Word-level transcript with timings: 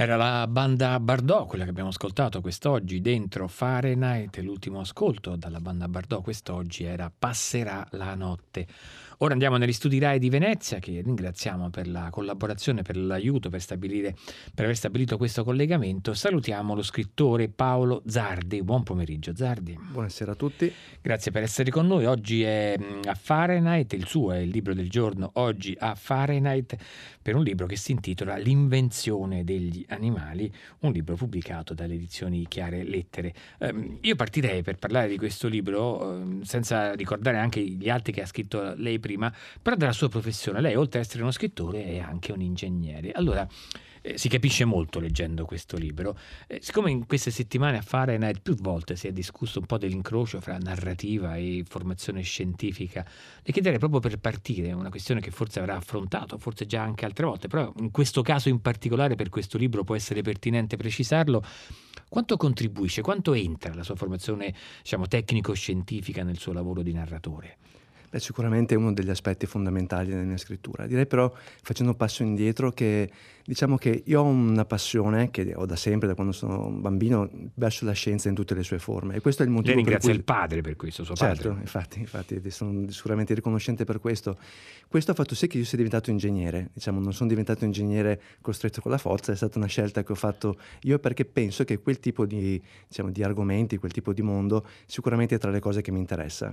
Era 0.00 0.16
la 0.16 0.46
banda 0.46 0.98
Bardot, 0.98 1.46
quella 1.46 1.64
che 1.64 1.68
abbiamo 1.68 1.90
ascoltato 1.90 2.40
quest'oggi 2.40 3.02
dentro 3.02 3.46
Fahrenheit. 3.48 4.38
L'ultimo 4.38 4.80
ascolto 4.80 5.36
dalla 5.36 5.60
banda 5.60 5.88
Bardot 5.88 6.22
quest'oggi 6.22 6.84
era 6.84 7.12
Passerà 7.14 7.86
la 7.90 8.14
notte. 8.14 8.66
Ora 9.22 9.34
andiamo 9.34 9.58
negli 9.58 9.74
studi 9.74 9.98
RAI 9.98 10.18
di 10.18 10.30
Venezia, 10.30 10.78
che 10.78 11.02
ringraziamo 11.04 11.68
per 11.68 11.86
la 11.86 12.08
collaborazione, 12.10 12.80
per 12.80 12.96
l'aiuto, 12.96 13.50
per, 13.50 13.60
stabilire, 13.60 14.14
per 14.54 14.64
aver 14.64 14.74
stabilito 14.74 15.18
questo 15.18 15.44
collegamento. 15.44 16.14
Salutiamo 16.14 16.74
lo 16.74 16.80
scrittore 16.80 17.50
Paolo 17.50 18.02
Zardi. 18.06 18.62
Buon 18.62 18.82
pomeriggio, 18.82 19.36
Zardi. 19.36 19.78
Buonasera 19.78 20.32
a 20.32 20.34
tutti. 20.34 20.72
Grazie 21.02 21.32
per 21.32 21.42
essere 21.42 21.70
con 21.70 21.86
noi. 21.86 22.06
Oggi 22.06 22.44
è 22.44 22.74
mm, 22.80 23.00
a 23.04 23.14
Fahrenheit, 23.14 23.92
il 23.92 24.06
suo 24.06 24.32
è 24.32 24.38
il 24.38 24.48
libro 24.48 24.72
del 24.72 24.88
giorno, 24.88 25.32
oggi 25.34 25.76
a 25.78 25.94
Fahrenheit, 25.94 26.74
per 27.20 27.34
un 27.34 27.42
libro 27.42 27.66
che 27.66 27.76
si 27.76 27.92
intitola 27.92 28.38
L'invenzione 28.38 29.44
degli 29.44 29.84
animali, 29.90 30.50
un 30.78 30.92
libro 30.92 31.14
pubblicato 31.16 31.74
dalle 31.74 31.92
edizioni 31.92 32.46
Chiare 32.48 32.84
Lettere. 32.84 33.34
Eh, 33.58 33.98
io 34.00 34.16
partirei 34.16 34.62
per 34.62 34.78
parlare 34.78 35.08
di 35.08 35.18
questo 35.18 35.46
libro, 35.46 36.22
eh, 36.22 36.38
senza 36.44 36.94
ricordare 36.94 37.36
anche 37.36 37.60
gli 37.60 37.90
altri 37.90 38.14
che 38.14 38.22
ha 38.22 38.26
scritto 38.26 38.72
lei 38.76 38.98
prima 38.98 39.08
prima, 39.10 39.32
però 39.60 39.74
della 39.74 39.92
sua 39.92 40.08
professione. 40.08 40.60
Lei, 40.60 40.76
oltre 40.76 41.00
ad 41.00 41.04
essere 41.04 41.22
uno 41.22 41.32
scrittore, 41.32 41.84
è 41.84 41.98
anche 41.98 42.30
un 42.32 42.40
ingegnere. 42.40 43.10
Allora, 43.10 43.46
eh, 44.02 44.16
si 44.16 44.28
capisce 44.28 44.64
molto 44.64 45.00
leggendo 45.00 45.44
questo 45.44 45.76
libro. 45.76 46.16
Eh, 46.46 46.60
siccome 46.62 46.90
in 46.90 47.06
queste 47.06 47.30
settimane 47.30 47.78
a 47.78 47.82
Fahrenheit 47.82 48.40
più 48.40 48.54
volte 48.54 48.96
si 48.96 49.08
è 49.08 49.12
discusso 49.12 49.58
un 49.58 49.66
po' 49.66 49.78
dell'incrocio 49.78 50.40
fra 50.40 50.56
narrativa 50.58 51.36
e 51.36 51.64
formazione 51.68 52.22
scientifica, 52.22 53.04
le 53.42 53.52
chiederei 53.52 53.78
proprio 53.78 54.00
per 54.00 54.18
partire, 54.18 54.72
una 54.72 54.90
questione 54.90 55.20
che 55.20 55.30
forse 55.30 55.58
avrà 55.58 55.76
affrontato, 55.76 56.38
forse 56.38 56.66
già 56.66 56.82
anche 56.82 57.04
altre 57.04 57.26
volte, 57.26 57.48
però 57.48 57.72
in 57.78 57.90
questo 57.90 58.22
caso 58.22 58.48
in 58.48 58.60
particolare 58.60 59.16
per 59.16 59.28
questo 59.28 59.58
libro 59.58 59.84
può 59.84 59.96
essere 59.96 60.22
pertinente 60.22 60.76
precisarlo, 60.76 61.44
quanto 62.08 62.36
contribuisce, 62.36 63.02
quanto 63.02 63.34
entra 63.34 63.74
la 63.74 63.82
sua 63.82 63.96
formazione 63.96 64.54
diciamo, 64.82 65.06
tecnico-scientifica 65.06 66.22
nel 66.22 66.38
suo 66.38 66.52
lavoro 66.52 66.82
di 66.82 66.92
narratore? 66.92 67.58
Beh, 68.10 68.18
sicuramente 68.18 68.74
è 68.74 68.76
uno 68.76 68.92
degli 68.92 69.08
aspetti 69.08 69.46
fondamentali 69.46 70.10
della 70.10 70.22
mia 70.22 70.36
scrittura. 70.36 70.86
Direi 70.88 71.06
però, 71.06 71.32
facendo 71.62 71.92
un 71.92 71.96
passo 71.96 72.24
indietro, 72.24 72.72
che 72.72 73.08
diciamo 73.44 73.76
che 73.76 74.02
io 74.04 74.20
ho 74.20 74.24
una 74.24 74.64
passione 74.64 75.30
che 75.30 75.52
ho 75.54 75.64
da 75.64 75.76
sempre, 75.76 76.08
da 76.08 76.14
quando 76.14 76.32
sono 76.32 76.70
bambino, 76.70 77.30
verso 77.54 77.84
la 77.84 77.92
scienza 77.92 78.28
in 78.28 78.34
tutte 78.34 78.56
le 78.56 78.64
sue 78.64 78.80
forme. 78.80 79.14
E 79.14 79.20
questo 79.20 79.42
è 79.42 79.46
il 79.46 79.52
motivo 79.52 79.76
Lei 79.76 79.84
ringrazia 79.84 80.08
cui... 80.08 80.18
il 80.18 80.24
padre 80.24 80.60
per 80.60 80.74
questo, 80.74 81.04
suo 81.04 81.14
certo, 81.14 81.50
padre. 81.50 81.60
infatti, 81.60 81.98
infatti, 82.00 82.50
sono 82.50 82.90
sicuramente 82.90 83.32
riconoscente 83.32 83.84
per 83.84 84.00
questo. 84.00 84.36
Questo 84.88 85.12
ha 85.12 85.14
fatto 85.14 85.36
sì 85.36 85.46
che 85.46 85.58
io 85.58 85.64
sia 85.64 85.76
diventato 85.76 86.10
ingegnere. 86.10 86.70
Diciamo, 86.72 86.98
non 86.98 87.12
sono 87.12 87.28
diventato 87.28 87.64
ingegnere 87.64 88.20
costretto 88.40 88.80
con 88.80 88.90
la 88.90 88.98
forza, 88.98 89.30
è 89.30 89.36
stata 89.36 89.56
una 89.56 89.68
scelta 89.68 90.02
che 90.02 90.10
ho 90.10 90.16
fatto 90.16 90.58
io 90.80 90.98
perché 90.98 91.24
penso 91.24 91.62
che 91.62 91.78
quel 91.78 92.00
tipo 92.00 92.26
di, 92.26 92.60
diciamo, 92.88 93.10
di 93.10 93.22
argomenti, 93.22 93.76
quel 93.76 93.92
tipo 93.92 94.12
di 94.12 94.22
mondo, 94.22 94.66
sicuramente 94.86 95.36
è 95.36 95.38
tra 95.38 95.52
le 95.52 95.60
cose 95.60 95.80
che 95.80 95.92
mi 95.92 96.00
interessa. 96.00 96.52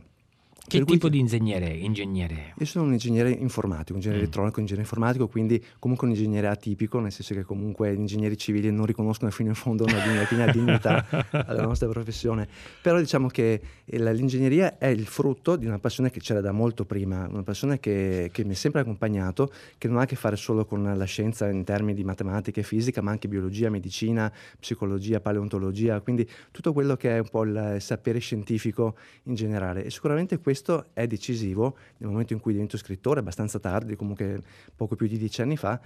Che 0.67 0.79
per 0.79 0.87
tipo 0.87 1.07
di 1.07 1.19
ingegnere, 1.19 1.69
ingegnere? 1.69 2.53
Io 2.57 2.65
sono 2.65 2.83
un 2.83 2.91
ingegnere 2.91 3.29
informatico, 3.31 3.91
un 3.91 3.99
ingegnere 3.99 4.19
mm. 4.19 4.23
elettronico, 4.23 4.55
un 4.55 4.61
ingegnere 4.63 4.81
informatico, 4.81 5.29
quindi 5.29 5.63
comunque 5.79 6.07
un 6.07 6.13
ingegnere 6.13 6.47
atipico, 6.47 6.99
nel 6.99 7.13
senso 7.13 7.33
che 7.33 7.43
comunque 7.43 7.95
gli 7.95 7.99
ingegneri 7.99 8.37
civili 8.37 8.69
non 8.69 8.85
riconoscono 8.85 9.31
fino 9.31 9.47
in 9.47 9.55
fondo 9.55 9.85
una 9.85 10.25
piena 10.27 10.45
dignità 10.51 11.05
alla 11.31 11.63
nostra 11.63 11.87
professione. 11.87 12.49
Però 12.81 12.99
diciamo 12.99 13.29
che 13.29 13.61
l'ingegneria 13.85 14.77
è 14.77 14.87
il 14.87 15.05
frutto 15.05 15.55
di 15.55 15.65
una 15.65 15.79
passione 15.79 16.09
che 16.09 16.19
c'era 16.19 16.41
da 16.41 16.51
molto 16.51 16.83
prima, 16.83 17.25
una 17.29 17.43
passione 17.43 17.79
che, 17.79 18.29
che 18.33 18.43
mi 18.43 18.51
è 18.51 18.55
sempre 18.55 18.81
accompagnato, 18.81 19.49
che 19.77 19.87
non 19.87 19.99
ha 19.99 20.01
a 20.01 20.05
che 20.05 20.17
fare 20.17 20.35
solo 20.35 20.65
con 20.65 20.83
la 20.83 21.05
scienza 21.05 21.47
in 21.47 21.63
termini 21.63 21.93
di 21.93 22.03
matematica 22.03 22.59
e 22.59 22.63
fisica, 22.63 23.01
ma 23.01 23.11
anche 23.11 23.29
biologia, 23.29 23.69
medicina, 23.69 24.29
psicologia, 24.59 25.21
paleontologia, 25.21 26.01
quindi 26.01 26.27
tutto 26.51 26.73
quello 26.73 26.97
che 26.97 27.15
è 27.15 27.19
un 27.19 27.29
po' 27.29 27.43
il 27.43 27.77
sapere 27.79 28.19
scientifico 28.19 28.97
in 29.23 29.35
generale. 29.35 29.85
E 29.85 29.91
sicuramente 29.91 30.39
questo 30.39 30.55
questo 30.57 30.87
è 30.93 31.05
decisivo 31.05 31.77
nel 31.97 32.09
momento 32.09 32.33
in 32.33 32.39
cui 32.39 32.53
divento 32.53 32.77
scrittore, 32.77 33.19
abbastanza 33.19 33.59
tardi, 33.59 33.95
comunque 33.95 34.41
poco 34.75 34.95
più 34.95 35.07
di 35.07 35.17
dieci 35.17 35.41
anni 35.41 35.55
fa, 35.55 35.79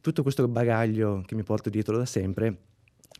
tutto 0.00 0.22
questo 0.22 0.48
bagaglio 0.48 1.22
che 1.24 1.36
mi 1.36 1.44
porto 1.44 1.70
dietro 1.70 1.96
da 1.96 2.06
sempre 2.06 2.56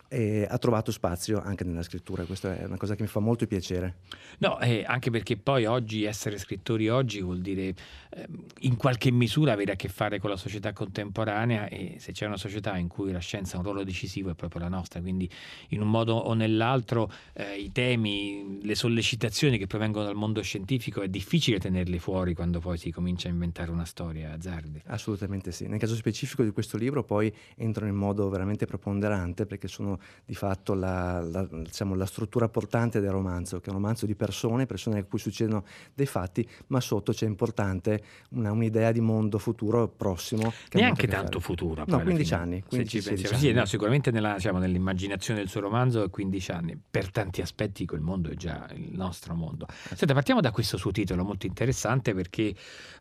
e 0.09 0.45
ha 0.49 0.57
trovato 0.57 0.91
spazio 0.91 1.41
anche 1.41 1.63
nella 1.63 1.83
scrittura, 1.83 2.23
questa 2.23 2.57
è 2.57 2.65
una 2.65 2.77
cosa 2.77 2.95
che 2.95 3.01
mi 3.01 3.07
fa 3.07 3.19
molto 3.19 3.45
piacere. 3.45 3.97
No, 4.39 4.59
eh, 4.59 4.83
anche 4.85 5.09
perché 5.09 5.37
poi 5.37 5.65
oggi 5.65 6.03
essere 6.03 6.37
scrittori 6.37 6.87
oggi 6.89 7.21
vuol 7.21 7.41
dire 7.41 7.75
eh, 8.09 8.27
in 8.59 8.77
qualche 8.77 9.11
misura 9.11 9.53
avere 9.53 9.73
a 9.73 9.75
che 9.75 9.89
fare 9.89 10.19
con 10.19 10.29
la 10.29 10.37
società 10.37 10.71
contemporanea 10.73 11.67
e 11.67 11.95
se 11.99 12.11
c'è 12.11 12.25
una 12.25 12.37
società 12.37 12.77
in 12.77 12.87
cui 12.87 13.11
la 13.11 13.19
scienza 13.19 13.55
ha 13.55 13.59
un 13.59 13.65
ruolo 13.65 13.83
decisivo 13.83 14.29
è 14.29 14.35
proprio 14.35 14.61
la 14.61 14.69
nostra, 14.69 15.01
quindi 15.01 15.29
in 15.69 15.81
un 15.81 15.89
modo 15.89 16.15
o 16.15 16.33
nell'altro 16.33 17.11
eh, 17.33 17.57
i 17.57 17.71
temi, 17.71 18.59
le 18.61 18.75
sollecitazioni 18.75 19.57
che 19.57 19.67
provengono 19.67 20.05
dal 20.05 20.15
mondo 20.15 20.41
scientifico 20.41 21.01
è 21.01 21.09
difficile 21.09 21.59
tenerli 21.59 21.99
fuori 21.99 22.33
quando 22.33 22.59
poi 22.59 22.77
si 22.77 22.91
comincia 22.91 23.27
a 23.27 23.31
inventare 23.31 23.71
una 23.71 23.85
storia 23.85 24.33
azzardi. 24.33 24.81
Assolutamente 24.85 25.51
sì, 25.51 25.67
nel 25.67 25.79
caso 25.79 25.95
specifico 25.95 26.43
di 26.43 26.51
questo 26.51 26.77
libro 26.77 27.03
poi 27.03 27.33
entrano 27.55 27.91
in 27.91 27.97
modo 27.97 28.29
veramente 28.29 28.65
preponderante 28.65 29.45
perché 29.45 29.67
sono 29.67 29.96
di 30.25 30.35
fatto 30.35 30.73
la, 30.73 31.21
la, 31.21 31.47
diciamo, 31.49 31.95
la, 31.95 32.05
struttura 32.05 32.49
portante 32.49 32.99
del 32.99 33.11
romanzo, 33.11 33.59
che 33.59 33.67
è 33.67 33.69
un 33.69 33.75
romanzo 33.75 34.05
di 34.05 34.15
persone, 34.15 34.65
persone 34.65 34.99
a 34.99 35.03
cui 35.03 35.19
succedono 35.19 35.63
dei 35.93 36.05
fatti, 36.05 36.47
ma 36.67 36.79
sotto 36.79 37.11
c'è 37.11 37.25
importante 37.25 38.01
una, 38.31 38.51
un'idea 38.51 38.91
di 38.91 39.01
mondo 39.01 39.37
futuro 39.37 39.87
prossimo. 39.87 40.53
Neanche 40.71 41.07
tanto 41.07 41.39
futuro. 41.39 41.83
No, 41.87 42.01
15 42.01 42.33
anni. 42.33 42.63
15, 42.67 43.01
Se 43.01 43.09
anni. 43.09 43.37
Sì, 43.37 43.51
no, 43.51 43.65
sicuramente 43.65 44.11
nella, 44.11 44.33
diciamo, 44.33 44.59
nell'immaginazione 44.59 45.39
del 45.39 45.49
suo 45.49 45.61
romanzo 45.61 46.03
è 46.03 46.09
15 46.09 46.51
anni. 46.51 46.79
Per 46.89 47.11
tanti 47.11 47.41
aspetti 47.41 47.85
quel 47.85 48.01
mondo 48.01 48.29
è 48.29 48.35
già 48.35 48.67
il 48.73 48.91
nostro 48.93 49.33
mondo. 49.33 49.67
Senta, 49.93 50.13
partiamo 50.13 50.41
da 50.41 50.51
questo 50.51 50.77
suo 50.77 50.91
titolo 50.91 51.23
molto 51.23 51.45
interessante 51.45 52.13
perché 52.13 52.53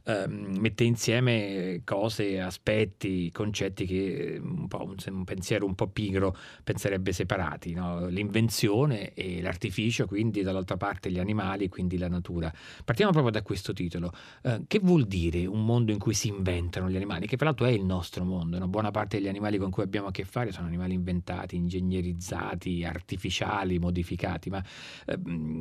eh, 0.04 0.26
mette 0.28 0.84
insieme 0.84 1.80
cose, 1.84 2.40
aspetti, 2.40 3.30
concetti 3.32 3.86
che 3.86 4.40
un, 4.42 4.68
po', 4.68 4.84
un, 4.84 4.96
un 5.08 5.24
pensiero 5.24 5.66
un 5.66 5.74
po' 5.74 5.88
pigro 5.88 6.36
pensa 6.62 6.85
sarebbe 6.86 7.12
separati, 7.12 7.74
no? 7.74 8.06
l'invenzione 8.06 9.12
e 9.14 9.42
l'artificio, 9.42 10.06
quindi 10.06 10.42
dall'altra 10.42 10.76
parte 10.76 11.10
gli 11.10 11.18
animali, 11.18 11.68
quindi 11.68 11.98
la 11.98 12.08
natura. 12.08 12.52
Partiamo 12.84 13.10
proprio 13.10 13.32
da 13.32 13.42
questo 13.42 13.72
titolo. 13.72 14.12
Eh, 14.42 14.62
che 14.68 14.78
vuol 14.80 15.06
dire 15.06 15.46
un 15.46 15.64
mondo 15.64 15.90
in 15.90 15.98
cui 15.98 16.14
si 16.14 16.28
inventano 16.28 16.88
gli 16.88 16.94
animali? 16.94 17.26
Che 17.26 17.36
peraltro 17.36 17.66
è 17.66 17.70
il 17.70 17.84
nostro 17.84 18.24
mondo, 18.24 18.56
una 18.56 18.68
buona 18.68 18.92
parte 18.92 19.18
degli 19.18 19.26
animali 19.26 19.58
con 19.58 19.70
cui 19.70 19.82
abbiamo 19.82 20.08
a 20.08 20.10
che 20.12 20.24
fare 20.24 20.52
sono 20.52 20.68
animali 20.68 20.94
inventati, 20.94 21.56
ingegnerizzati, 21.56 22.84
artificiali, 22.84 23.80
modificati, 23.80 24.48
ma 24.48 24.62
eh, 25.06 25.18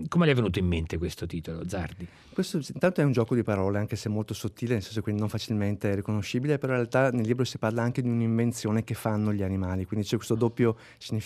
come 0.07 0.25
le 0.25 0.31
è 0.31 0.35
venuto 0.35 0.59
in 0.59 0.67
mente 0.67 0.99
questo 0.99 1.25
titolo, 1.25 1.67
Zardi? 1.67 2.07
Questo 2.35 2.57
intanto 2.57 3.01
è 3.01 3.03
un 3.03 3.13
gioco 3.13 3.33
di 3.33 3.43
parole, 3.43 3.79
anche 3.79 3.95
se 3.95 4.09
molto 4.09 4.33
sottile, 4.33 4.73
nel 4.73 4.83
senso 4.83 5.01
che 5.01 5.11
non 5.11 5.29
facilmente 5.29 5.95
riconoscibile, 5.95 6.57
però 6.59 6.73
in 6.73 6.79
realtà 6.79 7.09
nel 7.09 7.25
libro 7.25 7.45
si 7.45 7.57
parla 7.57 7.81
anche 7.81 8.01
di 8.01 8.09
un'invenzione 8.09 8.83
che 8.83 8.93
fanno 8.93 9.33
gli 9.33 9.41
animali, 9.41 9.85
quindi 9.85 10.05
c'è 10.05 10.17
questo 10.17 10.35
doppio 10.35 10.75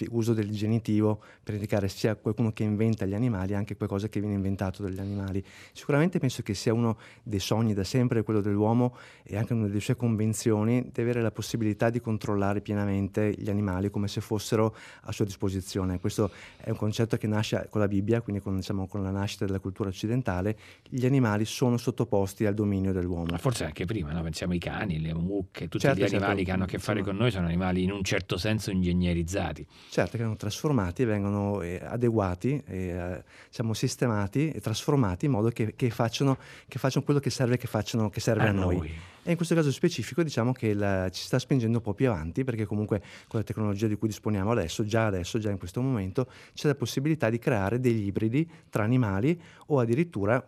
uso 0.09 0.33
del 0.33 0.49
genitivo 0.51 1.21
per 1.43 1.55
indicare 1.55 1.87
sia 1.87 2.15
qualcuno 2.15 2.51
che 2.51 2.63
inventa 2.63 3.05
gli 3.05 3.13
animali, 3.13 3.53
anche 3.53 3.75
qualcosa 3.75 4.07
che 4.09 4.19
viene 4.19 4.35
inventato 4.35 4.81
dagli 4.83 4.99
animali. 4.99 5.43
Sicuramente 5.73 6.19
penso 6.19 6.41
che 6.41 6.53
sia 6.53 6.73
uno 6.73 6.97
dei 7.23 7.39
sogni 7.39 7.73
da 7.73 7.83
sempre, 7.83 8.23
quello 8.23 8.41
dell'uomo 8.41 8.95
e 9.23 9.37
anche 9.37 9.53
una 9.53 9.67
delle 9.67 9.79
sue 9.79 9.95
convenzioni, 9.95 10.89
di 10.91 11.01
avere 11.01 11.21
la 11.21 11.31
possibilità 11.31 11.89
di 11.89 11.99
controllare 11.99 12.61
pienamente 12.61 13.33
gli 13.37 13.49
animali 13.49 13.89
come 13.89 14.07
se 14.07 14.21
fossero 14.21 14.75
a 15.01 15.11
sua 15.11 15.25
disposizione. 15.25 15.99
Questo 15.99 16.31
è 16.57 16.69
un 16.69 16.77
concetto 16.77 17.17
che 17.17 17.27
nasce 17.27 17.67
con 17.69 17.81
la 17.81 17.87
Bibbia, 17.87 18.21
quindi 18.21 18.41
con, 18.41 18.55
diciamo, 18.55 18.87
con 18.87 19.03
la 19.03 19.11
nascita 19.11 19.45
della 19.45 19.59
cultura 19.59 19.89
occidentale. 19.89 20.57
Gli 20.87 21.05
animali 21.05 21.45
sono 21.45 21.77
sottoposti 21.77 22.45
al 22.45 22.53
dominio 22.53 22.91
dell'uomo. 22.91 23.27
Ma 23.31 23.37
forse 23.37 23.65
anche 23.65 23.85
prima, 23.85 24.11
no? 24.11 24.21
pensiamo 24.21 24.53
ai 24.53 24.59
cani, 24.59 24.99
le 24.99 25.13
mucche, 25.13 25.67
tutti 25.67 25.79
certo, 25.79 25.99
gli 25.99 26.03
animali 26.03 26.37
certo. 26.37 26.43
che 26.43 26.51
hanno 26.51 26.63
a 26.63 26.67
che 26.67 26.79
fare 26.79 27.01
con 27.01 27.15
noi 27.15 27.31
sono 27.31 27.47
animali 27.47 27.83
in 27.83 27.91
un 27.91 28.03
certo 28.03 28.37
senso 28.37 28.71
ingegnerizzati. 28.71 29.65
Certo, 29.89 30.11
che 30.11 30.17
vengono 30.17 30.37
trasformati, 30.37 31.03
vengono 31.03 31.61
eh, 31.61 31.79
adeguati, 31.83 32.61
eh, 32.67 33.23
diciamo, 33.47 33.73
sistemati 33.73 34.51
e 34.51 34.61
trasformati 34.61 35.25
in 35.25 35.31
modo 35.31 35.49
che, 35.49 35.73
che, 35.75 35.89
facciano, 35.89 36.37
che 36.67 36.77
facciano, 36.77 37.03
quello 37.03 37.19
che 37.19 37.29
serve, 37.29 37.57
che 37.57 37.67
facciano, 37.67 38.09
che 38.09 38.19
serve 38.19 38.43
a, 38.43 38.49
a 38.49 38.51
noi. 38.51 38.77
noi. 38.77 38.91
E 39.23 39.31
in 39.31 39.35
questo 39.35 39.55
caso 39.55 39.71
specifico 39.71 40.23
diciamo 40.23 40.53
che 40.53 40.73
la, 40.73 41.09
ci 41.09 41.23
sta 41.23 41.39
spingendo 41.39 41.77
un 41.77 41.83
po' 41.83 41.93
più 41.93 42.09
avanti 42.09 42.43
perché 42.43 42.65
comunque 42.65 43.01
con 43.27 43.39
la 43.39 43.45
tecnologia 43.45 43.87
di 43.87 43.95
cui 43.95 44.07
disponiamo 44.07 44.51
adesso, 44.51 44.85
già 44.85 45.05
adesso, 45.07 45.39
già 45.39 45.49
in 45.49 45.57
questo 45.57 45.81
momento, 45.81 46.27
c'è 46.53 46.67
la 46.67 46.75
possibilità 46.75 47.29
di 47.29 47.39
creare 47.39 47.79
degli 47.79 48.05
ibridi 48.05 48.49
tra 48.69 48.83
animali 48.83 49.39
o 49.67 49.79
addirittura 49.79 50.43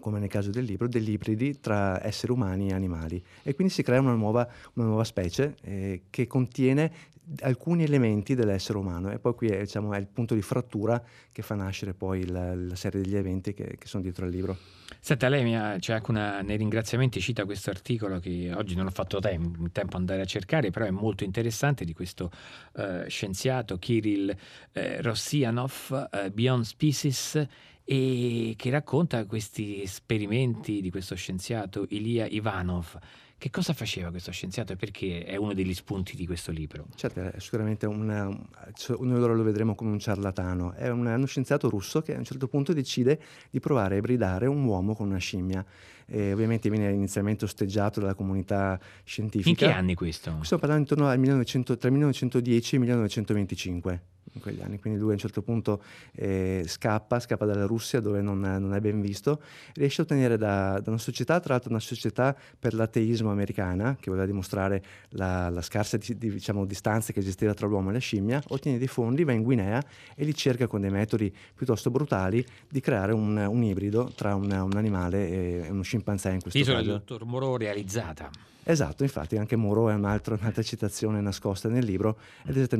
come 0.00 0.18
nel 0.18 0.28
caso 0.28 0.50
del 0.50 0.64
libro, 0.64 0.86
degli 0.86 1.12
ibridi 1.12 1.60
tra 1.60 2.04
esseri 2.04 2.30
umani 2.30 2.68
e 2.68 2.74
animali. 2.74 3.24
E 3.42 3.54
quindi 3.54 3.72
si 3.72 3.82
crea 3.82 4.00
una 4.00 4.12
nuova, 4.12 4.46
una 4.74 4.84
nuova 4.84 5.04
specie 5.04 5.56
eh, 5.62 6.02
che 6.10 6.26
contiene 6.26 6.92
alcuni 7.40 7.84
elementi 7.84 8.34
dell'essere 8.34 8.78
umano 8.78 9.10
e 9.10 9.18
poi 9.18 9.34
qui 9.34 9.48
è, 9.48 9.60
diciamo, 9.60 9.92
è 9.92 9.98
il 9.98 10.06
punto 10.06 10.34
di 10.34 10.42
frattura 10.42 11.02
che 11.32 11.42
fa 11.42 11.54
nascere 11.54 11.94
poi 11.94 12.26
la, 12.26 12.54
la 12.54 12.74
serie 12.74 13.00
degli 13.02 13.16
eventi 13.16 13.54
che, 13.54 13.76
che, 13.78 13.86
sono 13.86 14.02
dietro 14.02 14.26
al 14.26 14.30
libro. 14.30 14.56
Senta, 15.00 15.28
lei 15.28 15.78
c'è 15.78 15.94
anche 15.94 16.10
una, 16.10 16.40
nei 16.40 16.56
ringraziamenti 16.56 17.20
cita 17.20 17.44
questo 17.44 17.70
articolo 17.70 18.18
che 18.18 18.52
oggi 18.54 18.74
non 18.74 18.86
ho 18.86 18.90
fatto 18.90 19.18
tempo, 19.20 19.68
tempo 19.70 19.96
andare 19.96 20.22
a 20.22 20.26
cercare, 20.26 20.70
però 20.70 20.84
è 20.84 20.90
molto 20.90 21.24
interessante 21.24 21.84
di 21.84 21.92
questo 21.92 22.30
uh, 22.74 23.08
scienziato 23.08 23.78
Kirill 23.78 24.28
uh, 24.28 24.80
Rossianov, 25.00 26.08
uh, 26.10 26.30
Beyond 26.30 26.64
Species 26.64 27.46
e 27.84 28.54
che 28.56 28.70
racconta 28.70 29.26
questi 29.26 29.82
esperimenti 29.82 30.80
di 30.80 30.90
questo 30.90 31.14
scienziato 31.14 31.86
Ilya 31.90 32.26
Ivanov 32.26 32.98
che 33.44 33.50
cosa 33.50 33.74
faceva 33.74 34.08
questo 34.08 34.32
scienziato 34.32 34.72
e 34.72 34.76
perché 34.76 35.22
è 35.22 35.36
uno 35.36 35.52
degli 35.52 35.74
spunti 35.74 36.16
di 36.16 36.24
questo 36.24 36.50
libro? 36.50 36.86
Certo, 36.94 37.20
è 37.20 37.38
sicuramente 37.40 37.84
una, 37.84 38.24
noi 38.24 39.22
ora 39.22 39.34
lo 39.34 39.42
vedremo 39.42 39.74
come 39.74 39.90
un 39.90 39.98
ciarlatano. 39.98 40.72
È 40.72 40.88
un, 40.88 41.04
uno 41.04 41.26
scienziato 41.26 41.68
russo 41.68 42.00
che 42.00 42.14
a 42.14 42.16
un 42.16 42.24
certo 42.24 42.48
punto 42.48 42.72
decide 42.72 43.20
di 43.50 43.60
provare 43.60 43.96
a 43.96 43.98
ibridare 43.98 44.46
un 44.46 44.64
uomo 44.64 44.94
con 44.94 45.08
una 45.08 45.18
scimmia. 45.18 45.62
E 46.06 46.32
ovviamente 46.32 46.70
viene 46.70 46.90
inizialmente 46.90 47.44
osteggiato 47.44 48.00
dalla 48.00 48.14
comunità 48.14 48.78
scientifica. 49.04 49.48
In 49.48 49.56
che 49.56 49.70
anni 49.70 49.94
questo? 49.94 50.38
Stiamo 50.42 50.62
parlando 50.62 50.82
intorno 50.82 51.08
al 51.08 51.18
1900, 51.18 51.76
tra 51.76 51.88
il 51.88 51.94
1910 51.94 52.74
e 52.74 52.78
il 52.78 52.84
1925 52.84 54.00
in 54.34 54.40
quegli 54.40 54.60
anni, 54.60 54.78
quindi 54.78 54.98
lui 54.98 55.10
a 55.10 55.12
un 55.12 55.18
certo 55.18 55.42
punto 55.42 55.82
eh, 56.12 56.64
scappa, 56.66 57.20
scappa 57.20 57.44
dalla 57.44 57.66
Russia 57.66 58.00
dove 58.00 58.20
non, 58.20 58.40
non, 58.40 58.74
è 58.74 58.80
ben 58.80 59.00
visto, 59.00 59.40
riesce 59.74 60.00
a 60.00 60.04
ottenere 60.04 60.36
da, 60.36 60.80
da, 60.80 60.90
una 60.90 60.98
società, 60.98 61.38
tra 61.40 61.54
l'altro 61.54 61.70
una 61.70 61.80
società 61.80 62.36
per 62.58 62.74
l'ateismo 62.74 63.30
americana, 63.30 63.96
che 63.98 64.10
voleva 64.10 64.26
dimostrare 64.26 64.82
la, 65.10 65.50
la 65.50 65.62
scarsa 65.62 65.96
di, 65.96 66.16
di, 66.16 66.30
diciamo, 66.30 66.64
distanza 66.64 67.12
che 67.12 67.20
esisteva 67.20 67.54
tra 67.54 67.66
l'uomo 67.66 67.90
e 67.90 67.92
la 67.92 67.98
scimmia, 67.98 68.42
ottiene 68.48 68.78
dei 68.78 68.88
fondi, 68.88 69.24
va 69.24 69.32
in 69.32 69.42
Guinea 69.42 69.82
e 70.14 70.24
li 70.24 70.34
cerca 70.34 70.66
con 70.66 70.80
dei 70.80 70.90
metodi 70.90 71.32
piuttosto 71.54 71.90
brutali 71.90 72.44
di 72.68 72.80
creare 72.80 73.12
un, 73.12 73.36
un 73.36 73.62
ibrido 73.62 74.10
tra 74.14 74.34
un, 74.34 74.50
un, 74.50 74.72
animale 74.74 75.28
e 75.28 75.70
uno 75.70 75.82
scimpanzé 75.94 76.30
in 76.30 76.40
questo 76.40 76.58
L'isola 76.58 76.78
caso. 76.78 76.90
L'isola 76.90 77.04
del 77.06 77.16
dottor 77.18 77.26
Moreau 77.28 77.56
realizzata. 77.56 78.30
Esatto, 78.66 79.02
infatti 79.02 79.36
anche 79.36 79.56
Moro 79.56 79.90
è 79.90 79.94
un 79.94 80.06
altro, 80.06 80.38
un'altra 80.40 80.62
citazione 80.62 81.20
nascosta 81.20 81.68
nel 81.68 81.84
libro. 81.84 82.16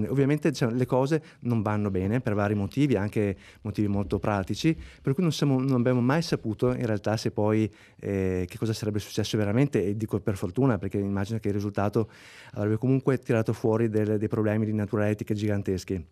Ovviamente 0.09 0.49
diciamo, 0.49 0.75
le 0.75 0.87
cose 0.87 1.23
non 1.41 1.61
vanno 1.61 1.91
bene 1.91 2.21
per 2.21 2.33
vari 2.33 2.55
motivi, 2.55 2.97
anche 2.97 3.37
motivi 3.61 3.87
molto 3.87 4.19
pratici, 4.19 4.75
per 5.03 5.13
cui 5.13 5.23
non, 5.23 5.31
siamo, 5.31 5.61
non 5.61 5.75
abbiamo 5.75 6.01
mai 6.01 6.23
saputo 6.23 6.73
in 6.73 6.87
realtà 6.87 7.19
se 7.19 7.33
poi 7.33 7.71
eh, 8.01 8.47
che 8.49 8.57
cosa 8.57 8.73
sarebbe 8.73 8.99
successo 8.99 9.37
veramente 9.37 9.85
e 9.85 9.95
dico 9.95 10.19
per 10.21 10.39
fortuna 10.39 10.79
perché 10.79 10.97
immagino 10.97 11.39
che 11.39 11.49
il 11.49 11.55
risultato 11.55 12.09
avrebbe 12.53 12.79
comunque 12.79 13.19
tirato 13.19 13.53
fuori 13.53 13.91
del, 13.91 14.17
dei 14.17 14.29
problemi 14.29 14.65
di 14.65 14.73
natura 14.73 15.11
etica 15.11 15.35
giganteschi. 15.35 16.03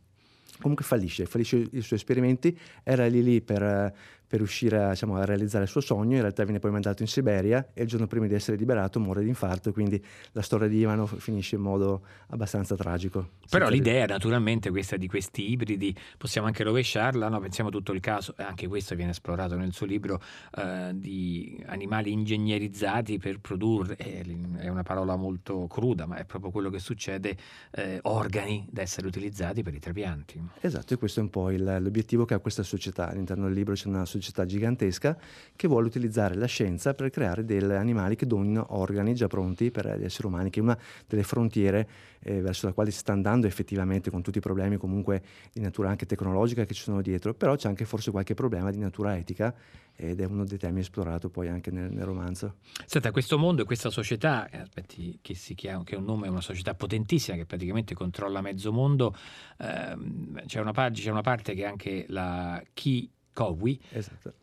Comunque 0.60 0.84
fallisce, 0.84 1.24
fallisce 1.24 1.56
i 1.56 1.80
suoi 1.80 1.98
esperimenti, 1.98 2.56
era 2.84 3.06
lì 3.06 3.22
lì 3.22 3.40
per, 3.40 3.92
per 4.32 4.40
riuscire 4.40 4.82
a, 4.82 4.88
diciamo, 4.88 5.16
a, 5.16 5.26
realizzare 5.26 5.64
il 5.64 5.68
suo 5.68 5.82
sogno, 5.82 6.14
in 6.14 6.22
realtà 6.22 6.44
viene 6.44 6.58
poi 6.58 6.70
mandato 6.70 7.02
in 7.02 7.08
Siberia 7.08 7.68
e 7.74 7.82
il 7.82 7.88
giorno 7.88 8.06
prima 8.06 8.26
di 8.26 8.32
essere 8.32 8.56
liberato 8.56 8.98
muore 8.98 9.20
di 9.20 9.28
infarto, 9.28 9.72
quindi 9.72 10.02
la 10.32 10.40
storia 10.40 10.68
di 10.68 10.78
Ivanov 10.78 11.18
finisce 11.18 11.56
in 11.56 11.60
modo 11.60 12.00
abbastanza 12.28 12.74
tragico. 12.74 13.32
Però 13.50 13.68
l'idea 13.68 14.06
naturalmente 14.06 14.70
questa 14.70 14.96
di 14.96 15.06
questi 15.06 15.50
ibridi, 15.50 15.94
possiamo 16.16 16.46
anche 16.46 16.62
rovesciarla, 16.62 17.28
no? 17.28 17.40
pensiamo 17.40 17.68
a 17.68 17.72
tutto 17.72 17.92
il 17.92 18.00
caso, 18.00 18.32
anche 18.38 18.68
questo 18.68 18.94
viene 18.94 19.10
esplorato 19.10 19.54
nel 19.54 19.74
suo 19.74 19.84
libro, 19.84 20.22
eh, 20.56 20.92
di 20.94 21.62
animali 21.66 22.10
ingegnerizzati 22.12 23.18
per 23.18 23.38
produrre, 23.38 23.96
è 23.96 24.68
una 24.68 24.82
parola 24.82 25.14
molto 25.14 25.66
cruda, 25.66 26.06
ma 26.06 26.16
è 26.16 26.24
proprio 26.24 26.50
quello 26.50 26.70
che 26.70 26.78
succede, 26.78 27.36
eh, 27.72 27.98
organi 28.04 28.66
da 28.70 28.80
essere 28.80 29.06
utilizzati 29.06 29.62
per 29.62 29.74
i 29.74 29.78
trapianti. 29.78 30.42
Esatto, 30.62 30.94
e 30.94 30.96
questo 30.96 31.20
è 31.20 31.22
un 31.22 31.28
po' 31.28 31.50
il, 31.50 31.62
l'obiettivo 31.80 32.24
che 32.24 32.32
ha 32.32 32.38
questa 32.38 32.62
società. 32.62 33.10
All'interno 33.10 33.44
del 33.44 33.52
libro 33.52 33.74
c'è 33.74 33.88
una 33.88 34.06
società 34.06 34.20
gigantesca 34.46 35.16
che 35.56 35.68
vuole 35.68 35.86
utilizzare 35.86 36.34
la 36.34 36.46
scienza 36.46 36.94
per 36.94 37.10
creare 37.10 37.44
degli 37.44 37.64
animali 37.64 38.16
che 38.16 38.26
donino 38.26 38.66
organi 38.70 39.14
già 39.14 39.26
pronti 39.26 39.70
per 39.70 39.98
gli 39.98 40.04
esseri 40.04 40.28
umani, 40.28 40.50
che 40.50 40.60
è 40.60 40.62
una 40.62 40.78
delle 41.06 41.22
frontiere 41.22 41.88
eh, 42.20 42.40
verso 42.40 42.66
la 42.66 42.72
quale 42.72 42.90
si 42.90 42.98
sta 42.98 43.12
andando 43.12 43.46
effettivamente 43.46 44.10
con 44.10 44.22
tutti 44.22 44.38
i 44.38 44.40
problemi 44.40 44.76
comunque 44.76 45.22
di 45.52 45.60
natura 45.60 45.90
anche 45.90 46.06
tecnologica 46.06 46.64
che 46.64 46.74
ci 46.74 46.82
sono 46.82 47.02
dietro, 47.02 47.34
però 47.34 47.56
c'è 47.56 47.68
anche 47.68 47.84
forse 47.84 48.10
qualche 48.10 48.34
problema 48.34 48.70
di 48.70 48.78
natura 48.78 49.16
etica 49.16 49.54
ed 49.94 50.20
è 50.20 50.24
uno 50.24 50.44
dei 50.44 50.58
temi 50.58 50.80
esplorato 50.80 51.28
poi 51.28 51.48
anche 51.48 51.70
nel, 51.70 51.90
nel 51.90 52.04
romanzo. 52.04 52.56
Senta, 52.86 53.10
questo 53.10 53.38
mondo 53.38 53.62
e 53.62 53.64
questa 53.64 53.90
società, 53.90 54.48
eh, 54.48 54.58
aspetti, 54.58 55.18
che, 55.20 55.34
si 55.34 55.54
chiama, 55.54 55.84
che 55.84 55.94
è 55.94 55.98
un 55.98 56.04
nome, 56.04 56.26
è 56.26 56.30
una 56.30 56.40
società 56.40 56.74
potentissima 56.74 57.36
che 57.36 57.46
praticamente 57.46 57.94
controlla 57.94 58.40
mezzo 58.40 58.72
mondo, 58.72 59.14
ehm, 59.58 60.44
c'è, 60.46 60.60
una 60.60 60.72
c'è, 60.72 61.10
una 61.10 61.20
parte 61.20 61.54
che 61.54 61.64
anche 61.64 62.06
la 62.08 62.62
Key 62.72 63.08
Cowi, 63.32 63.80
esatto. 63.90 64.34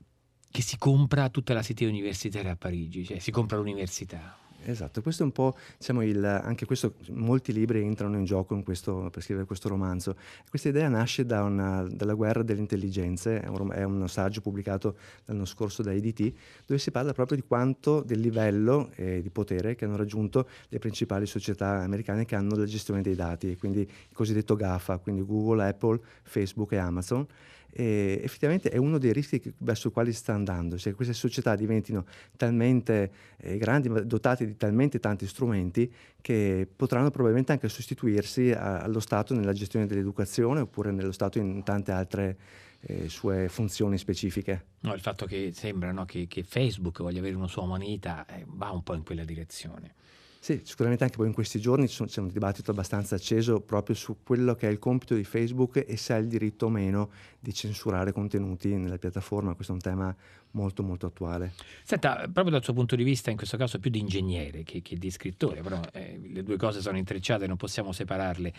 che 0.50 0.62
si 0.62 0.77
compra 0.77 1.30
tutta 1.30 1.53
la 1.53 1.62
city 1.62 1.86
universitaria 1.86 2.51
a 2.51 2.56
Parigi, 2.56 3.06
cioè 3.06 3.19
si 3.19 3.31
compra 3.31 3.57
l'università. 3.57 4.38
Esatto, 4.65 5.01
questo 5.01 5.24
è 5.24 5.25
un 5.25 5.31
po', 5.31 5.56
diciamo, 5.77 6.03
il, 6.03 6.24
anche 6.24 6.65
questo, 6.65 6.95
molti 7.12 7.53
libri 7.53 7.81
entrano 7.81 8.18
in 8.18 8.25
gioco 8.25 8.53
in 8.56 8.63
questo, 8.63 9.09
per 9.09 9.24
scrivere 9.24 9.45
questo 9.45 9.69
romanzo. 9.69 10.15
Questa 10.50 10.68
idea 10.68 10.89
nasce 10.89 11.25
da 11.25 11.44
una, 11.44 11.88
dalla 11.89 12.13
guerra 12.13 12.44
delle 12.44 12.59
intelligenze, 12.59 13.39
è 13.39 13.47
un, 13.47 13.71
è 13.71 13.83
un, 13.83 14.07
saggio 14.09 14.41
pubblicato 14.41 14.97
l'anno 15.25 15.45
scorso 15.45 15.81
da 15.81 15.94
EDT, 15.94 16.33
dove 16.65 16.80
si 16.80 16.92
parla 16.92 17.13
proprio 17.13 17.38
di 17.38 17.44
quanto, 17.47 18.01
del 18.01 18.19
livello 18.19 18.92
eh, 18.95 19.21
di 19.21 19.30
potere 19.30 19.75
che 19.75 19.85
hanno 19.85 19.95
raggiunto 19.95 20.47
le 20.68 20.80
principali 20.80 21.25
società 21.25 21.81
americane 21.81 22.25
che 22.25 22.35
hanno 22.35 22.56
la 22.56 22.65
gestione 22.65 23.01
dei 23.01 23.15
dati, 23.15 23.56
quindi 23.57 23.81
il 23.81 24.13
cosiddetto 24.15 24.56
GAFA, 24.56 24.97
quindi 24.97 25.24
Google, 25.25 25.68
Apple, 25.68 26.00
Facebook 26.24 26.74
e 26.74 26.77
Amazon 26.77 27.25
e 27.71 28.19
effettivamente 28.24 28.69
è 28.69 28.77
uno 28.77 28.98
dei 28.98 29.13
rischi 29.13 29.39
che, 29.39 29.54
verso 29.60 29.89
i 29.89 29.92
quali 29.92 30.13
sta 30.13 30.33
andando, 30.33 30.77
se 30.77 30.94
queste 30.94 31.13
società 31.13 31.56
diventino 31.56 32.06
talmente 32.36 33.12
eh, 33.38 33.57
grandi, 33.57 33.89
dotate 34.06 34.45
di 34.45 34.57
talmente 34.57 35.00
tanti 35.00 35.27
strumenti 35.27 35.92
che 36.21 36.68
potranno 36.74 37.10
probabilmente 37.10 37.51
anche 37.51 37.69
sostituirsi 37.69 38.51
a, 38.51 38.80
allo 38.80 39.00
Stato 39.00 39.33
nella 39.33 39.54
gestione 39.54 39.86
dell'educazione 39.86 40.62
oppure 40.62 40.92
nello 40.92 41.12
Stato 41.12 41.38
in 41.39 41.63
tante 41.63 41.92
altre 41.92 42.38
eh, 42.81 43.10
sue 43.10 43.50
funzioni 43.50 43.98
specifiche. 43.98 44.66
No, 44.81 44.94
il 44.94 45.01
fatto 45.01 45.25
che 45.25 45.51
sembra 45.54 45.92
no, 45.92 46.06
che, 46.06 46.27
che, 46.27 46.44
Facebook 46.44 47.01
voglia 47.01 47.19
avere 47.19 47.36
una 47.36 47.48
sua 47.48 47.66
moneta 47.66 48.25
eh, 48.25 48.45
va 48.48 48.71
un 48.71 48.83
po' 48.83 48.94
in 48.94 49.04
quella 49.04 49.25
direzione. 49.25 49.95
Sì, 50.41 50.62
sicuramente 50.63 51.03
anche 51.03 51.18
poi 51.18 51.27
in 51.27 51.33
questi 51.33 51.59
giorni 51.59 51.88
c'è 51.88 52.21
un 52.21 52.30
dibattito 52.30 52.71
abbastanza 52.71 53.15
acceso 53.15 53.59
proprio 53.59 53.94
su 53.94 54.18
quello 54.24 54.56
che 54.56 54.69
è 54.69 54.71
il 54.71 54.80
compito 54.80 55.13
di 55.13 55.25
Facebook 55.25 55.83
e 55.86 55.97
se 55.97 56.13
ha 56.13 56.18
il 56.18 56.27
diritto 56.27 56.68
o 56.68 56.69
meno 56.69 57.12
di 57.39 57.53
censurare 57.53 58.13
contenuti 58.13 58.74
nella 58.75 58.97
piattaforma. 58.97 59.53
Questo 59.53 59.74
è 59.74 59.75
un 59.75 59.81
tema 59.81 60.15
molto 60.51 60.83
molto 60.83 61.07
attuale. 61.07 61.53
Senta, 61.83 62.27
proprio 62.31 62.49
dal 62.49 62.63
suo 62.63 62.73
punto 62.73 62.95
di 62.95 63.03
vista, 63.03 63.29
in 63.29 63.37
questo 63.37 63.57
caso 63.57 63.79
più 63.79 63.89
di 63.89 63.99
ingegnere 63.99 64.63
che, 64.63 64.81
che 64.81 64.97
di 64.97 65.11
scrittore, 65.11 65.61
però 65.61 65.79
eh, 65.93 66.19
le 66.23 66.43
due 66.43 66.57
cose 66.57 66.81
sono 66.81 66.97
intrecciate, 66.97 67.47
non 67.47 67.57
possiamo 67.57 67.91
separarle. 67.91 68.53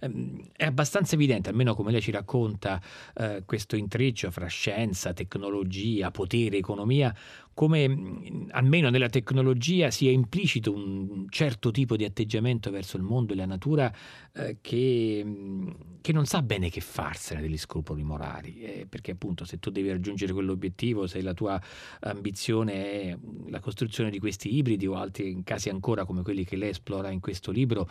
Eh, 0.00 0.50
è 0.52 0.64
abbastanza 0.64 1.14
evidente, 1.14 1.50
almeno 1.50 1.74
come 1.74 1.92
lei 1.92 2.00
ci 2.00 2.10
racconta, 2.10 2.80
eh, 3.14 3.42
questo 3.44 3.76
intreccio 3.76 4.30
fra 4.30 4.46
scienza, 4.46 5.12
tecnologia, 5.12 6.10
potere, 6.10 6.56
economia, 6.56 7.14
come 7.56 7.88
mh, 7.88 8.48
almeno 8.50 8.90
nella 8.90 9.08
tecnologia 9.08 9.90
sia 9.90 10.10
implicito 10.10 10.74
un 10.74 11.24
certo 11.30 11.70
tipo 11.70 11.96
di 11.96 12.04
atteggiamento 12.04 12.70
verso 12.70 12.98
il 12.98 13.02
mondo 13.02 13.32
e 13.32 13.36
la 13.36 13.46
natura 13.46 13.90
eh, 14.34 14.58
che, 14.60 15.24
mh, 15.24 16.00
che, 16.02 16.12
non 16.12 16.26
sa 16.26 16.42
bene 16.42 16.68
che 16.68 16.82
farsene 16.82 17.40
degli 17.40 17.56
scrupoli 17.56 18.02
morali, 18.02 18.60
eh, 18.60 18.86
perché 18.86 19.12
appunto 19.12 19.46
se 19.46 19.58
tu 19.58 19.70
devi 19.70 19.88
raggiungere 19.88 20.34
quell'obiettivo, 20.34 21.06
se 21.06 21.22
la 21.22 21.32
tua 21.36 21.60
ambizione 22.00 22.72
è 22.72 23.18
la 23.50 23.60
costruzione 23.60 24.10
di 24.10 24.18
questi 24.18 24.56
ibridi 24.56 24.88
o 24.88 24.96
altri 24.96 25.42
casi 25.44 25.68
ancora 25.68 26.04
come 26.04 26.22
quelli 26.22 26.44
che 26.44 26.56
lei 26.56 26.70
esplora 26.70 27.10
in 27.10 27.20
questo 27.20 27.52
libro, 27.52 27.88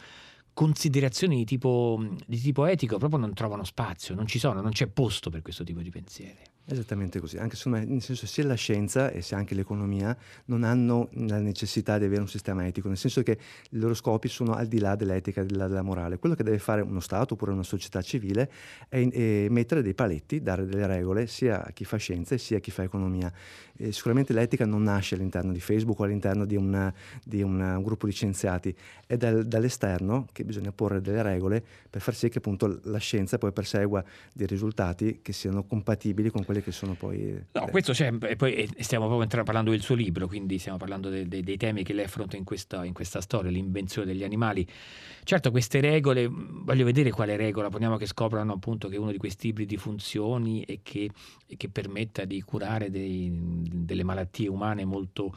considerazioni 0.54 1.38
di 1.38 1.46
tipo, 1.46 2.04
di 2.26 2.40
tipo 2.40 2.66
etico 2.66 2.98
proprio 2.98 3.20
non 3.20 3.34
trovano 3.34 3.64
spazio, 3.64 4.16
non 4.16 4.28
ci 4.28 4.40
sono, 4.40 4.60
non 4.60 4.72
c'è 4.72 4.88
posto 4.88 5.30
per 5.30 5.42
questo 5.42 5.64
tipo 5.64 5.82
di 5.82 5.90
pensieri. 5.90 6.55
Esattamente 6.68 7.20
così, 7.20 7.38
anche 7.38 7.58
me, 7.70 7.86
nel 7.86 8.02
senso 8.02 8.26
sia 8.26 8.44
la 8.44 8.56
scienza 8.56 9.12
e 9.12 9.22
sia 9.22 9.38
anche 9.38 9.54
l'economia 9.54 10.18
non 10.46 10.64
hanno 10.64 11.10
la 11.12 11.38
necessità 11.38 12.00
di 12.00 12.06
avere 12.06 12.22
un 12.22 12.28
sistema 12.28 12.66
etico, 12.66 12.88
nel 12.88 12.98
senso 12.98 13.22
che 13.22 13.38
i 13.70 13.78
loro 13.78 13.94
scopi 13.94 14.28
sono 14.28 14.54
al 14.54 14.66
di 14.66 14.80
là 14.80 14.96
dell'etica 14.96 15.42
e 15.42 15.46
della, 15.46 15.68
della, 15.68 15.84
morale. 15.84 16.18
Quello 16.18 16.34
che 16.34 16.42
deve 16.42 16.58
fare 16.58 16.82
uno 16.82 17.02
Stato 17.02 17.36
oppure 17.36 17.52
una 17.52 17.62
società 17.62 18.02
civile 18.02 18.50
è, 18.90 19.08
è, 19.08 19.48
mettere 19.50 19.84
dei 19.84 19.94
paletti, 19.94 20.42
dare 20.42 20.66
delle 20.66 20.88
regole 20.88 21.28
sia 21.28 21.64
a 21.64 21.70
chi 21.70 21.86
fa 21.86 21.98
scienza 21.98 22.36
sia 22.40 22.58
a 22.58 22.60
chi 22.60 22.72
fa 22.72 22.82
economia. 22.82 23.32
E 23.78 23.92
sicuramente 23.92 24.34
l'etica 24.34 24.66
non 24.66 24.82
nasce 24.84 25.14
all'interno 25.14 25.52
di 25.52 25.60
Facebook 25.60 26.00
o 26.00 26.04
all'interno 26.06 26.46
di, 26.46 26.56
una, 26.56 26.92
di 27.24 27.44
una, 27.44 27.78
un 27.78 27.84
gruppo 27.84 28.08
di 28.08 28.12
scienziati, 28.12 28.76
è 29.06 29.18
dal, 29.18 29.46
dall'esterno 29.46 30.28
che 30.32 30.44
bisogna 30.44 30.72
porre 30.72 31.00
delle 31.00 31.22
regole 31.22 31.64
per 31.90 32.02
far 32.02 32.16
sì 32.16 32.30
che 32.30 32.40
appunto 32.40 32.80
la 32.84 32.98
scienza 32.98 33.38
poi 33.38 33.52
persegua 33.52 34.04
dei 34.34 34.48
risultati 34.48 35.20
che 35.22 35.32
siano 35.32 35.64
compatibili 35.64 36.30
con 36.30 36.44
quelli 36.44 36.55
quelle 36.56 36.62
che 36.64 36.72
sono 36.72 36.94
poi... 36.94 37.38
No, 37.52 37.68
questo 37.70 37.92
c'è, 37.92 38.14
e 38.22 38.36
poi 38.36 38.70
stiamo 38.80 39.08
proprio 39.08 39.44
parlando 39.44 39.72
del 39.72 39.82
suo 39.82 39.96
libro, 39.96 40.28
quindi 40.28 40.58
stiamo 40.58 40.78
parlando 40.78 41.10
de, 41.10 41.28
de, 41.28 41.42
dei 41.42 41.58
temi 41.58 41.84
che 41.84 41.94
lei 41.94 42.06
affronta 42.06 42.38
in 42.38 42.44
questa, 42.44 42.86
in 42.86 42.94
questa 42.94 43.22
storia, 43.22 43.52
l'invenzione 43.52 44.08
degli 44.08 44.24
animali. 44.24 44.66
Certo, 45.24 45.52
queste 45.52 45.80
regole, 45.82 46.28
voglio 46.30 46.86
vedere 46.86 47.12
quale 47.12 47.36
regola, 47.36 47.70
poniamo 47.70 47.98
che 47.98 48.06
scoprano 48.06 48.54
appunto 48.54 48.88
che 48.88 48.98
uno 48.98 49.12
di 49.12 49.18
questi 49.18 49.48
ibridi 49.48 49.78
funzioni 49.78 50.64
e 50.64 50.80
che, 50.84 51.10
e 51.46 51.58
che 51.58 51.70
permetta 51.70 52.26
di 52.26 52.42
curare 52.42 52.90
dei, 52.90 53.32
delle 53.32 54.04
malattie 54.04 54.48
umane 54.48 54.86
molto 54.86 55.36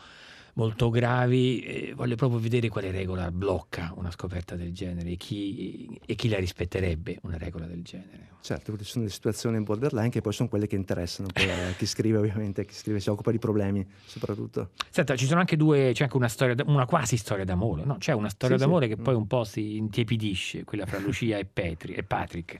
molto 0.54 0.90
gravi, 0.90 1.60
eh, 1.60 1.92
voglio 1.94 2.16
proprio 2.16 2.38
vedere 2.38 2.68
quale 2.68 2.90
regola 2.90 3.30
blocca 3.30 3.92
una 3.96 4.10
scoperta 4.10 4.56
del 4.56 4.72
genere 4.72 5.10
e 5.10 5.16
chi, 5.16 6.00
e 6.04 6.14
chi 6.14 6.28
la 6.28 6.38
rispetterebbe 6.38 7.18
una 7.22 7.38
regola 7.38 7.66
del 7.66 7.82
genere. 7.82 8.36
Certo, 8.40 8.76
ci 8.78 8.84
sono 8.84 9.04
le 9.04 9.10
situazioni 9.10 9.60
borderline 9.60 10.10
che 10.10 10.20
poi 10.20 10.32
sono 10.32 10.48
quelle 10.48 10.66
che 10.66 10.76
interessano 10.76 11.28
a 11.28 11.72
chi 11.76 11.86
scrive 11.86 12.18
ovviamente, 12.18 12.64
chi 12.64 12.74
scrive 12.74 13.00
si 13.00 13.10
occupa 13.10 13.30
di 13.30 13.38
problemi 13.38 13.86
soprattutto. 14.06 14.70
Senta, 14.90 15.16
ci 15.16 15.26
sono 15.26 15.40
anche 15.40 15.56
due, 15.56 15.90
c'è 15.92 16.04
anche 16.04 16.16
una 16.16 16.28
storia, 16.28 16.54
una 16.66 16.86
quasi 16.86 17.16
storia 17.16 17.44
d'amore, 17.44 17.84
no? 17.84 17.96
C'è 17.98 18.12
una 18.12 18.28
storia 18.28 18.56
sì, 18.56 18.62
d'amore 18.62 18.88
sì. 18.88 18.94
che 18.94 19.02
poi 19.02 19.14
mm. 19.14 19.18
un 19.18 19.26
po' 19.26 19.44
si 19.44 19.76
intiepidisce, 19.76 20.64
quella 20.64 20.86
fra 20.86 20.98
Lucia 20.98 21.36
e, 21.36 21.44
Petri, 21.44 21.94
e 21.94 22.04
Patrick. 22.04 22.58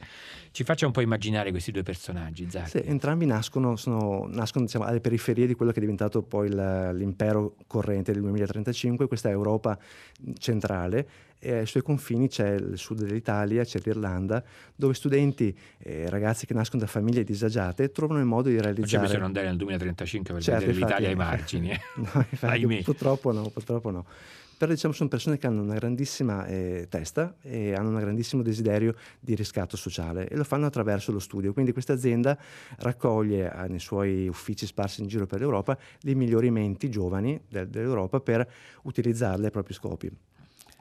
Ci 0.50 0.64
faccia 0.64 0.86
un 0.86 0.92
po' 0.92 1.00
immaginare 1.00 1.50
questi 1.50 1.70
due 1.70 1.84
personaggi, 1.84 2.50
Zacchi. 2.50 2.70
Sì, 2.70 2.82
entrambi 2.84 3.24
nascono, 3.24 3.76
sono, 3.76 4.26
nascono 4.28 4.64
diciamo, 4.64 4.84
alle 4.84 5.00
periferie 5.00 5.46
di 5.46 5.54
quello 5.54 5.70
che 5.70 5.78
è 5.78 5.80
diventato 5.80 6.22
poi 6.22 6.48
l'impero 6.48 7.54
corrente 7.88 8.12
del 8.12 8.20
2035, 8.20 9.08
questa 9.08 9.30
Europa 9.30 9.78
centrale 10.38 11.08
e 11.40 11.58
ai 11.58 11.66
suoi 11.66 11.82
confini 11.82 12.28
c'è 12.28 12.54
il 12.54 12.76
sud 12.76 13.04
dell'Italia, 13.04 13.64
c'è 13.64 13.78
l'Irlanda, 13.84 14.42
dove 14.74 14.92
studenti 14.92 15.56
e 15.78 15.92
eh, 15.92 16.10
ragazzi 16.10 16.46
che 16.46 16.54
nascono 16.54 16.82
da 16.82 16.88
famiglie 16.88 17.24
disagiate 17.24 17.90
trovano 17.90 18.18
il 18.18 18.26
modo 18.26 18.48
di 18.48 18.60
realizzare... 18.60 18.96
Non 18.96 19.06
ci 19.06 19.06
bisogna 19.06 19.24
andare 19.24 19.46
nel 19.46 19.56
2035 19.56 20.34
per 20.34 20.42
certo, 20.42 20.66
vedere 20.66 20.78
infatti, 20.78 21.02
l'Italia 21.02 21.08
ai 21.08 21.30
margini. 21.30 21.70
Eh. 21.70 21.80
no, 21.96 22.26
infatti, 22.28 22.82
purtroppo 22.82 23.32
no, 23.32 23.48
purtroppo 23.50 23.90
no 23.90 24.04
però 24.58 24.72
diciamo 24.72 24.92
sono 24.92 25.08
persone 25.08 25.38
che 25.38 25.46
hanno 25.46 25.62
una 25.62 25.74
grandissima 25.74 26.44
eh, 26.46 26.86
testa 26.90 27.36
e 27.40 27.74
hanno 27.74 27.90
un 27.90 27.98
grandissimo 27.98 28.42
desiderio 28.42 28.94
di 29.20 29.34
riscatto 29.34 29.76
sociale 29.76 30.28
e 30.28 30.36
lo 30.36 30.44
fanno 30.44 30.66
attraverso 30.66 31.12
lo 31.12 31.20
studio. 31.20 31.52
Quindi 31.52 31.72
questa 31.72 31.92
azienda 31.92 32.36
raccoglie 32.78 33.50
eh, 33.50 33.68
nei 33.68 33.78
suoi 33.78 34.28
uffici 34.28 34.66
sparsi 34.66 35.00
in 35.00 35.06
giro 35.06 35.26
per 35.26 35.38
l'Europa 35.38 35.78
le 36.00 36.14
migliori 36.14 36.50
menti 36.50 36.90
giovani 36.90 37.40
del, 37.48 37.68
dell'Europa 37.68 38.20
per 38.20 38.46
utilizzarle 38.82 39.46
ai 39.46 39.52
propri 39.52 39.74
scopi. 39.74 40.10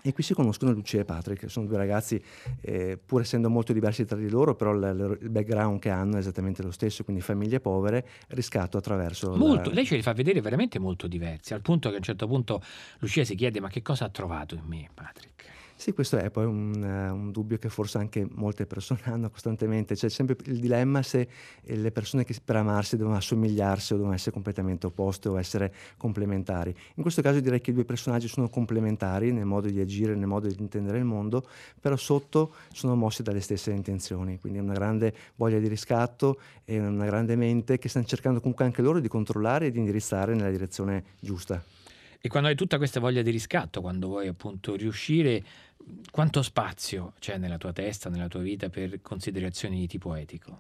E 0.08 0.14
qui 0.14 0.24
si 0.24 0.34
conoscono 0.34 0.72
Lucia 0.72 1.02
e 1.02 1.04
Patrick, 1.04 1.50
sono 1.50 1.66
due 1.66 1.76
ragazzi, 1.76 2.22
eh, 2.62 2.98
pur 2.98 3.20
essendo 3.20 3.50
molto 3.50 3.74
diversi 3.74 4.06
tra 4.06 4.16
di 4.16 4.30
loro, 4.30 4.56
però 4.56 4.72
l- 4.72 5.18
il 5.20 5.30
background 5.30 5.80
che 5.80 5.90
hanno 5.90 6.16
è 6.16 6.20
esattamente 6.20 6.64
lo 6.64 6.72
stesso, 6.72 7.04
quindi 7.04 7.22
famiglie 7.22 7.60
povere, 7.60 8.08
riscatto 8.30 8.78
attraverso... 8.78 9.36
Molto, 9.36 9.68
la... 9.68 9.76
lei 9.76 9.86
ce 9.86 9.98
li 9.98 10.02
fa 10.02 10.14
vedere 10.14 10.40
veramente 10.40 10.80
molto 10.80 11.08
diversi, 11.08 11.54
al 11.54 11.60
punto 11.62 11.90
che 11.90 11.96
a 11.96 11.98
un 11.98 12.04
certo 12.06 12.26
punto 12.26 12.62
Lucia 13.00 13.26
si 13.26 13.36
chiede 13.36 13.60
ma 13.60 13.68
che 13.68 13.82
cosa 13.82 14.06
ha 14.06 14.10
trovato 14.10 14.56
in 14.56 14.64
me 14.66 14.88
Patrick? 14.94 15.56
Sì, 15.80 15.94
questo 15.94 16.18
è 16.18 16.32
poi 16.32 16.46
un, 16.46 16.74
uh, 16.82 17.14
un, 17.14 17.32
dubbio 17.32 17.60
che 17.60 17.70
forse 17.70 18.00
anche 18.00 18.28
molte 18.32 18.66
persone 18.66 19.00
hanno 19.06 19.30
costantemente. 19.30 19.94
C'è 19.94 20.10
sempre 20.10 20.36
il 20.46 20.60
dilemma 20.60 21.04
se 21.04 21.28
eh, 21.62 21.76
le 21.76 21.92
persone 21.92 22.24
che 22.24 22.36
per 22.44 22.56
amarsi 22.56 22.98
devono 22.98 23.16
assomigliarsi 23.16 23.94
o 23.94 23.98
devono 23.98 24.16
essere 24.16 24.32
completamente 24.32 24.88
opposte 24.88 25.30
o 25.30 25.38
essere 25.38 25.72
complementari. 25.96 26.76
In 26.96 27.04
questo 27.04 27.22
caso 27.22 27.40
direi 27.42 27.62
che 27.62 27.70
i 27.70 27.74
due 27.76 27.86
personaggi 27.86 28.28
sono 28.28 28.50
complementari 28.50 29.32
nel 29.32 29.46
modo 29.46 29.68
di 29.70 29.80
agire, 29.80 30.16
nel 30.16 30.26
modo 30.26 30.48
di 30.48 30.56
intendere 30.58 30.98
il 30.98 31.06
mondo, 31.06 31.48
però 31.80 31.96
sotto 31.96 32.56
sono 32.74 32.96
mossi 32.96 33.22
dalle 33.22 33.40
stesse 33.40 33.70
intenzioni. 33.70 34.40
Quindi 34.40 34.58
una 34.58 34.74
grande 34.74 35.14
voglia 35.36 35.60
di 35.60 35.68
riscatto 35.68 36.40
e 36.66 36.80
una 36.80 37.06
grande 37.06 37.36
mente 37.36 37.78
che 37.78 37.88
stanno 37.88 38.08
cercando 38.08 38.40
comunque 38.40 38.66
anche 38.66 38.82
loro 38.82 39.00
di 39.00 39.08
controllare 39.08 39.68
e 39.68 39.72
di 39.72 39.78
indirizzare 39.78 40.34
nella 40.34 40.50
direzione 40.50 41.04
giusta. 41.20 41.64
E 42.20 42.30
quando 42.30 42.50
hai 42.50 42.56
tutta 42.56 42.78
questa 42.78 43.00
voglia 43.00 43.22
di 43.22 43.32
riscatto, 43.32 43.82
quando 43.82 44.08
vuoi 44.08 44.28
appunto 44.28 44.76
riuscire 44.76 45.44
quanto 46.12 46.42
spazio 46.42 47.14
c'è 47.20 47.38
nella 47.38 47.58
tua 47.58 47.72
testa, 47.72 48.10
nella 48.10 48.28
tua 48.28 48.42
vita 48.42 48.70
per 48.70 49.02
considerazioni 49.02 49.80
di 49.80 49.88
tipo 49.88 50.14
etico? 50.16 50.60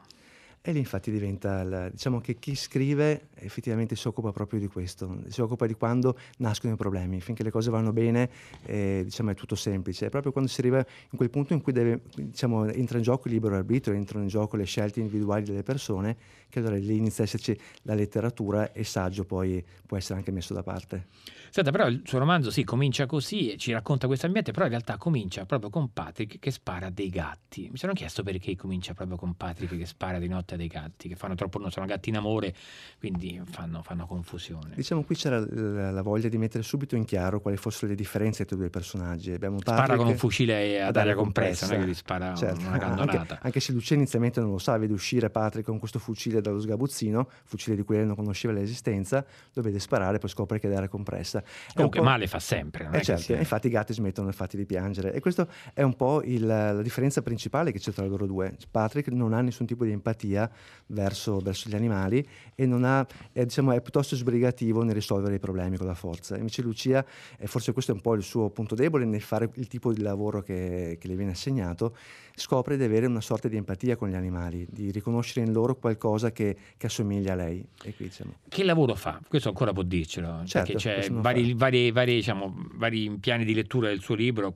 E 0.67 0.73
lì 0.73 0.79
infatti 0.79 1.11
diventa, 1.11 1.61
il, 1.61 1.91
diciamo 1.93 2.19
che 2.19 2.35
chi 2.35 2.53
scrive 2.53 3.29
effettivamente 3.35 3.95
si 3.95 4.05
occupa 4.09 4.33
proprio 4.33 4.59
di 4.59 4.67
questo, 4.67 5.21
si 5.27 5.39
occupa 5.39 5.65
di 5.65 5.75
quando 5.75 6.17
nascono 6.39 6.73
i 6.73 6.75
problemi, 6.75 7.21
finché 7.21 7.41
le 7.41 7.51
cose 7.51 7.69
vanno 7.69 7.93
bene 7.93 8.29
eh, 8.65 8.99
diciamo 9.05 9.29
è 9.29 9.33
tutto 9.33 9.55
semplice, 9.55 10.07
è 10.07 10.09
proprio 10.09 10.33
quando 10.33 10.49
si 10.49 10.59
arriva 10.59 10.79
in 10.79 11.17
quel 11.17 11.29
punto 11.29 11.53
in 11.53 11.61
cui 11.61 11.71
deve, 11.71 12.01
diciamo, 12.15 12.67
entra 12.67 12.97
in 12.97 13.03
gioco 13.05 13.29
il 13.29 13.35
libero 13.35 13.55
arbitrio, 13.55 13.95
entrano 13.95 14.23
in 14.23 14.29
gioco 14.29 14.57
le 14.57 14.65
scelte 14.65 14.99
individuali 14.99 15.45
delle 15.45 15.63
persone, 15.63 16.17
che 16.49 16.59
allora 16.59 16.75
lì 16.75 16.97
inizia 16.97 17.23
a 17.23 17.27
esserci 17.27 17.57
la 17.83 17.93
letteratura 17.93 18.73
e 18.73 18.81
il 18.81 18.85
saggio 18.85 19.23
poi 19.23 19.63
può 19.85 19.95
essere 19.95 20.19
anche 20.19 20.31
messo 20.31 20.53
da 20.53 20.63
parte. 20.63 21.07
Senta, 21.49 21.71
però 21.71 21.87
il 21.87 22.01
suo 22.03 22.19
romanzo 22.19 22.51
sì, 22.51 22.65
comincia 22.65 23.05
così 23.05 23.57
ci 23.57 23.71
racconta 23.71 24.07
questo 24.07 24.25
ambiente, 24.25 24.51
però 24.51 24.65
in 24.65 24.71
realtà 24.71 24.97
comincia 24.97 25.45
proprio 25.45 25.69
con 25.69 25.93
Patrick 25.93 26.39
che 26.39 26.51
spara 26.51 26.89
dei 26.89 27.07
gatti. 27.07 27.69
Mi 27.71 27.77
sono 27.77 27.93
chiesto 27.93 28.21
perché 28.21 28.53
comincia 28.57 28.93
proprio 28.93 29.15
con 29.15 29.35
Patrick 29.37 29.77
che 29.77 29.85
spara 29.85 30.19
di 30.19 30.27
notte 30.27 30.56
dei 30.57 30.67
gatti, 30.67 31.07
che 31.07 31.15
fanno 31.15 31.35
troppo, 31.35 31.59
non 31.59 31.71
sono 31.71 31.85
gatti 31.85 32.09
in 32.09 32.17
amore, 32.17 32.53
quindi 32.99 33.41
fanno, 33.45 33.81
fanno 33.81 34.05
confusione. 34.05 34.73
Diciamo 34.75 35.03
qui 35.03 35.15
c'era 35.15 35.39
la, 35.39 35.91
la, 35.91 36.01
voglia 36.01 36.27
di 36.27 36.37
mettere 36.37 36.63
subito 36.63 36.95
in 36.95 37.05
chiaro 37.05 37.39
quali 37.39 37.57
fossero 37.57 37.87
le 37.87 37.95
differenze 37.95 38.45
tra 38.45 38.55
i 38.55 38.59
due 38.59 38.69
personaggi. 38.69 39.31
Abbiamo 39.31 39.59
spara 39.59 39.95
con 39.95 40.07
un 40.07 40.17
fucile 40.17 40.81
ad 40.81 40.95
aria 40.95 41.15
compressa, 41.15 41.67
non 41.67 41.75
è 41.75 41.79
che 41.79 41.89
gli 41.89 41.93
spara 41.93 42.35
certo. 42.35 42.67
una 42.67 42.77
cannonata. 42.79 43.19
Anche, 43.19 43.39
anche, 43.41 43.59
se 43.59 43.71
Lucia 43.71 43.95
inizialmente 43.95 44.39
non 44.39 44.51
lo 44.51 44.57
sa, 44.57 44.77
vede 44.77 44.93
uscire 44.93 45.29
Patrick 45.29 45.67
con 45.67 45.79
questo 45.79 45.99
fucile 45.99 46.41
dallo 46.41 46.59
sgabuzzino, 46.59 47.29
fucile 47.45 47.75
di 47.75 47.83
cui 47.83 47.95
lei 47.95 48.05
non 48.05 48.15
conosceva 48.15 48.53
l'esistenza, 48.53 49.25
lo 49.53 49.61
vede 49.61 49.79
sparare, 49.79 50.17
poi 50.17 50.29
scopre 50.29 50.59
che 50.59 50.67
è 50.67 50.71
ad 50.71 50.77
aria 50.77 50.89
compressa. 50.89 51.43
Comunque 51.73 52.01
male 52.01 52.27
fa 52.27 52.39
sempre. 52.39 52.85
Non 52.85 52.95
eh 52.95 53.03
certo, 53.03 53.23
sia... 53.23 53.37
infatti 53.37 53.67
i 53.67 53.69
gatti 53.69 53.93
smettono 53.93 54.27
infatti 54.27 54.57
di 54.57 54.65
piangere 54.65 55.13
e 55.13 55.19
questa 55.19 55.47
è 55.73 55.81
un 55.81 55.95
po' 55.95 56.21
il, 56.23 56.45
la 56.45 56.81
differenza 56.81 57.21
principale 57.21 57.71
che 57.71 57.79
c'è 57.79 57.91
tra 57.91 58.05
loro 58.05 58.25
due. 58.25 58.55
Patrick 58.69 59.09
non 59.09 59.33
ha 59.33 59.41
nessun 59.41 59.65
tipo 59.65 59.83
di 59.83 59.91
empatia 59.91 60.46
verso, 60.87 61.39
verso 61.39 61.69
gli 61.69 61.75
animali 61.75 62.25
e 62.55 62.63
ha, 62.65 63.07
è, 63.31 63.45
diciamo, 63.45 63.71
è, 63.71 63.81
piuttosto 63.81 64.15
sbrigativo 64.15 64.83
nel 64.83 64.93
risolvere 64.93 65.35
i 65.35 65.39
problemi 65.39 65.77
con 65.77 65.87
la 65.87 65.93
forza. 65.93 66.37
Invece 66.37 66.61
Lucia, 66.61 67.05
e 67.37 67.47
forse 67.47 67.73
questo 67.73 67.91
è 67.91 67.95
un 67.95 68.01
po' 68.01 68.15
il 68.15 68.23
suo 68.23 68.49
punto 68.49 68.75
debole 68.75 69.05
nel 69.05 69.21
fare 69.21 69.49
il 69.55 69.67
tipo 69.67 69.93
di 69.93 70.01
lavoro 70.01 70.41
che, 70.41 70.97
che 70.99 71.07
le 71.07 71.15
viene 71.15 71.31
assegnato, 71.31 71.95
scopre 72.35 72.77
di 72.77 72.83
avere 72.83 73.07
una 73.07 73.21
sorta 73.21 73.47
di 73.47 73.57
empatia 73.57 73.95
con 73.95 74.09
gli 74.09 74.15
animali, 74.15 74.67
di 74.69 74.91
riconoscere 74.91 75.45
in 75.45 75.51
loro 75.51 75.75
qualcosa 75.75 76.31
che, 76.31 76.55
che 76.77 76.85
assomiglia 76.85 77.33
a 77.33 77.35
lei. 77.35 77.65
Qui, 77.77 77.93
diciamo. 77.97 78.33
Che 78.47 78.63
lavoro 78.63 78.93
fa? 78.95 79.19
Questo 79.27 79.49
ancora 79.49 79.73
può 79.73 79.83
dircelo, 79.83 80.43
certo, 80.45 80.73
perché 80.73 80.75
c'è 80.75 81.09
vari, 81.09 81.53
vari, 81.53 81.91
vari, 81.91 82.13
diciamo, 82.15 82.53
vari 82.75 83.17
piani 83.19 83.43
di 83.43 83.53
lettura 83.53 83.87
del 83.87 84.01
suo 84.01 84.15
libro, 84.15 84.55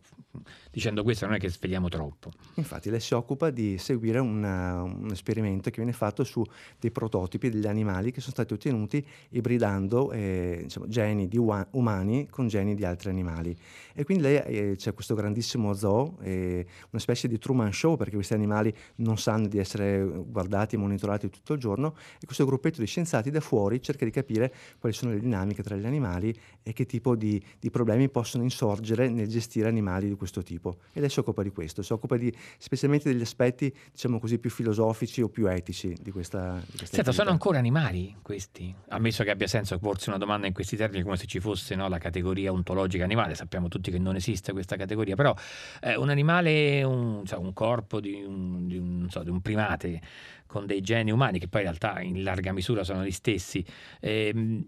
dicendo 0.71 1.03
questo 1.03 1.25
non 1.25 1.35
è 1.35 1.39
che 1.39 1.49
sveliamo 1.49 1.89
troppo. 1.89 2.31
Infatti 2.55 2.89
lei 2.89 2.99
si 2.99 3.13
occupa 3.13 3.49
di 3.49 3.77
seguire 3.77 4.19
una, 4.19 4.83
un 4.83 5.09
esperimento 5.11 5.69
che 5.71 5.77
viene 5.77 5.93
fatto 5.93 6.23
su 6.23 6.43
dei 6.79 6.91
prototipi 6.91 7.49
degli 7.49 7.67
animali 7.67 8.11
che 8.11 8.21
sono 8.21 8.33
stati 8.33 8.53
ottenuti 8.53 9.03
ibridando 9.29 10.11
eh, 10.11 10.59
diciamo, 10.63 10.87
geni 10.87 11.27
di 11.27 11.37
u- 11.37 11.65
umani 11.71 12.27
con 12.29 12.47
geni 12.47 12.75
di 12.75 12.85
altri 12.85 13.09
animali. 13.09 13.57
E 13.93 14.03
quindi 14.03 14.23
lei 14.23 14.37
eh, 14.37 14.75
c'è 14.75 14.93
questo 14.93 15.15
grandissimo 15.15 15.73
zoo, 15.73 16.17
eh, 16.21 16.65
una 16.91 17.01
specie 17.01 17.27
di 17.27 17.37
Truman 17.37 17.73
Show 17.73 17.95
perché 17.95 18.15
questi 18.15 18.33
animali 18.33 18.73
non 18.97 19.17
sanno 19.17 19.47
di 19.47 19.57
essere 19.57 20.03
guardati 20.03 20.75
e 20.75 20.77
monitorati 20.77 21.29
tutto 21.29 21.53
il 21.53 21.59
giorno 21.59 21.95
e 22.19 22.25
questo 22.25 22.45
gruppetto 22.45 22.79
di 22.79 22.87
scienziati 22.87 23.29
da 23.31 23.39
fuori 23.39 23.81
cerca 23.81 24.05
di 24.05 24.11
capire 24.11 24.53
quali 24.79 24.95
sono 24.95 25.11
le 25.11 25.19
dinamiche 25.19 25.63
tra 25.63 25.75
gli 25.75 25.85
animali 25.85 26.33
e 26.63 26.73
che 26.73 26.85
tipo 26.85 27.15
di, 27.15 27.41
di 27.59 27.69
problemi 27.69 28.09
possono 28.09 28.43
insorgere 28.43 29.09
nel 29.09 29.27
gestire 29.27 29.67
animali 29.67 30.07
di 30.07 30.15
questo 30.15 30.41
tipo 30.41 30.77
e 30.93 30.99
lei 30.99 31.09
si 31.09 31.19
occupa 31.19 31.43
di 31.43 31.51
questo, 31.51 31.81
si 31.81 31.93
occupa 31.93 32.17
di, 32.17 32.33
specialmente 32.57 33.09
degli 33.11 33.21
aspetti 33.21 33.73
diciamo 33.91 34.19
così 34.19 34.37
più 34.37 34.49
filosofici 34.49 35.21
o 35.21 35.29
più 35.29 35.47
etici 35.47 35.60
di 35.63 36.11
questa, 36.11 36.61
di 36.65 36.77
questa 36.77 36.95
Senta, 36.95 37.11
sono 37.11 37.29
ancora 37.29 37.57
animali 37.57 38.15
questi? 38.21 38.73
Ammesso 38.89 39.23
che 39.23 39.29
abbia 39.29 39.47
senso 39.47 39.77
porsi 39.79 40.09
una 40.09 40.17
domanda 40.17 40.47
in 40.47 40.53
questi 40.53 40.75
termini 40.75 41.03
come 41.03 41.17
se 41.17 41.25
ci 41.25 41.39
fosse 41.39 41.75
no, 41.75 41.87
la 41.87 41.97
categoria 41.97 42.51
ontologica 42.51 43.03
animale, 43.03 43.35
sappiamo 43.35 43.67
tutti 43.67 43.91
che 43.91 43.99
non 43.99 44.15
esiste 44.15 44.51
questa 44.51 44.75
categoria, 44.75 45.15
però 45.15 45.35
eh, 45.81 45.95
un 45.95 46.09
animale, 46.09 46.83
un, 46.83 47.23
cioè, 47.25 47.39
un 47.39 47.53
corpo 47.53 47.99
di 47.99 48.23
un, 48.23 48.67
di, 48.67 48.77
un, 48.77 49.07
so, 49.09 49.23
di 49.23 49.29
un, 49.29 49.41
primate 49.41 50.01
con 50.47 50.65
dei 50.65 50.81
geni 50.81 51.11
umani 51.11 51.39
che 51.39 51.47
poi 51.47 51.61
in 51.61 51.67
realtà 51.67 52.01
in 52.01 52.23
larga 52.23 52.51
misura 52.51 52.83
sono 52.83 53.05
gli 53.05 53.11
stessi, 53.11 53.65
eh, 53.99 54.65